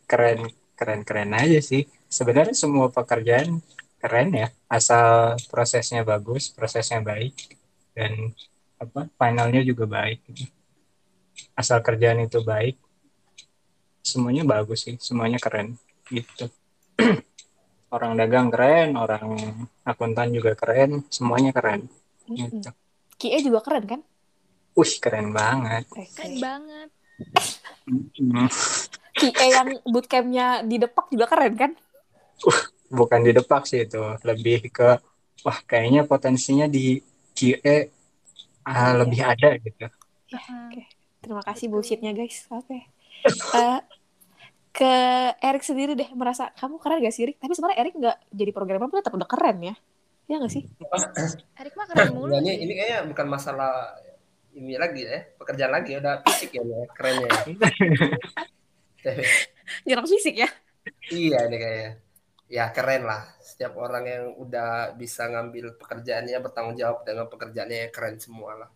[0.07, 1.87] keren keren keren aja sih.
[2.07, 3.59] Sebenarnya semua pekerjaan
[3.99, 7.35] keren ya, asal prosesnya bagus, prosesnya baik
[7.97, 8.37] dan
[8.79, 10.21] apa finalnya juga baik.
[11.59, 12.79] Asal kerjaan itu baik,
[14.05, 15.81] semuanya bagus sih, semuanya keren
[16.13, 16.47] gitu.
[17.95, 19.27] orang dagang keren, orang
[19.89, 21.89] akuntan juga keren, semuanya keren.
[22.29, 22.69] Gitu.
[23.19, 24.01] QA juga keren kan?
[24.75, 25.85] Wih, keren banget.
[25.91, 26.89] Keren banget.
[29.15, 31.73] QA yang bootcampnya di Depak juga keren kan?
[32.95, 35.01] bukan di depak sih itu lebih ke
[35.43, 37.03] wah kayaknya potensinya di
[37.35, 37.91] QA
[38.65, 38.99] ah, Iya.
[39.03, 39.87] lebih ada gitu
[40.35, 40.83] Oke.
[41.23, 42.45] Terima kasih bullshitnya guys.
[42.51, 42.91] Oke.
[43.55, 43.81] Eh,
[44.75, 44.95] ke
[45.39, 47.39] Erik sendiri deh merasa kamu keren gak sih Erik?
[47.39, 49.75] Tapi sebenarnya Erik nggak jadi programmer pun tetap udah keren ya.
[50.27, 50.67] Ya nggak sih?
[51.55, 53.95] Erik mah keren mulu ini, ini kayaknya bukan masalah
[54.55, 57.31] ini lagi ya, pekerjaan lagi udah fisik ya, ya kerennya.
[59.87, 60.49] Nyerang fisik ya.
[61.11, 61.91] iya ini kayaknya.
[62.49, 63.25] Ya keren lah.
[63.41, 68.71] Setiap orang yang udah bisa ngambil pekerjaannya bertanggung jawab dengan pekerjaannya ya keren semua lah.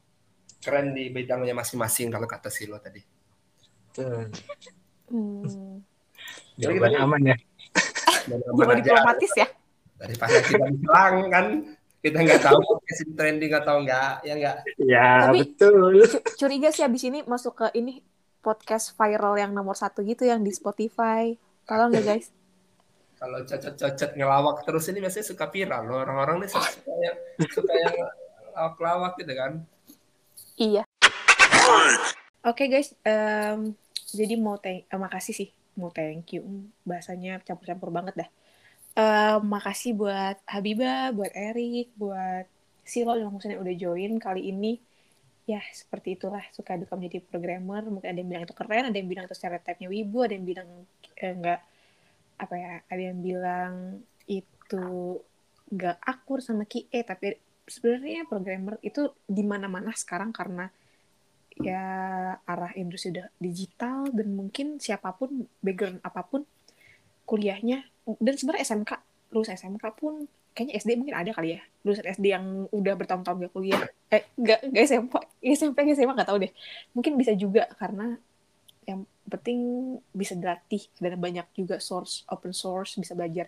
[0.59, 3.01] Keren di bidangnya masing-masing kalau kata Silo tadi.
[3.95, 4.29] Tuh,
[5.09, 5.81] Hmm.
[6.61, 7.37] jawaban aman ya
[8.29, 8.77] aja.
[8.77, 9.49] diplomatis ya.
[9.97, 11.47] Daripada kita diserang kan.
[11.99, 14.57] Kita nggak tahu podcast trending atau enggak, ya enggak.
[14.79, 18.01] ya Tapi- betul Cu- Curiga sih abis ini masuk ke ini
[18.39, 21.35] podcast viral yang nomor satu gitu yang di Spotify.
[21.67, 22.31] Tolong ya guys.
[23.21, 25.99] Kalau cocot-cocot ngelawak terus ini biasanya suka viral loh.
[26.01, 26.71] Orang-orang nih suka
[27.03, 27.17] yang
[27.51, 27.95] suka yang
[28.55, 29.53] lawak-lawak gitu kan.
[30.55, 30.83] Iya.
[32.47, 33.75] Oke guys, em,
[34.09, 36.47] jadi mau thank, eh, makasih sih, mau thank you.
[36.83, 38.29] Bahasanya campur-campur banget dah.
[38.99, 42.51] Em, makasih buat Habibah, buat Erik, buat
[42.83, 44.83] Silo yang udah join kali ini.
[45.47, 47.87] Ya, seperti itulah suka duka menjadi programmer.
[47.87, 50.69] Mungkin ada yang bilang itu keren, ada yang bilang itu stereotipnya wibu, ada yang bilang
[51.15, 51.61] eh, enggak
[52.43, 53.73] apa ya, ada yang bilang
[54.27, 54.87] itu
[55.71, 57.39] enggak akur sama QA, tapi
[57.71, 60.67] sebenarnya programmer itu di mana-mana sekarang karena
[61.59, 61.83] ya
[62.43, 66.43] arah industri udah digital dan mungkin siapa pun background apa pun
[67.29, 67.85] kuliahnya
[68.17, 68.93] dan sebenarnya SMK
[69.29, 70.25] lulus SMK pun
[70.57, 71.61] kayaknya SD mungkin ada kali ya.
[71.85, 73.85] Lulusan SD yang udah bertahun-tahun gak kuliah.
[74.11, 75.15] Eh gak, gak SMP
[75.55, 76.53] SMP gak SMA gak tahu deh.
[76.97, 78.19] Mungkin bisa juga karena
[78.89, 79.59] yang penting
[80.11, 80.83] bisa dilatih.
[80.99, 83.47] Dan banyak juga source open source bisa belajar.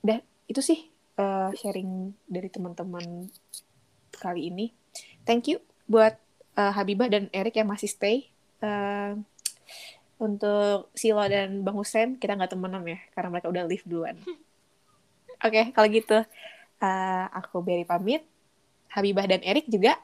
[0.00, 0.88] Dan itu sih
[1.20, 3.28] eh, sharing dari teman-teman
[4.16, 4.72] kali ini.
[5.28, 6.16] Thank you buat
[6.56, 8.30] eh, Habibah dan Erik yang masih stay.
[8.64, 9.12] Eh,
[10.22, 14.14] untuk Silo dan Bang Husen kita nggak temenan ya karena mereka udah live duluan.
[14.22, 14.38] Oke,
[15.42, 16.18] okay, kalau gitu
[16.78, 18.22] uh, aku beri pamit,
[18.94, 19.98] Habibah dan Erik juga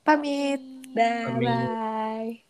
[0.00, 0.64] pamit.
[0.96, 1.28] Bye.
[1.28, 1.44] pamit.
[1.44, 2.40] bye.
[2.40, 2.46] bye.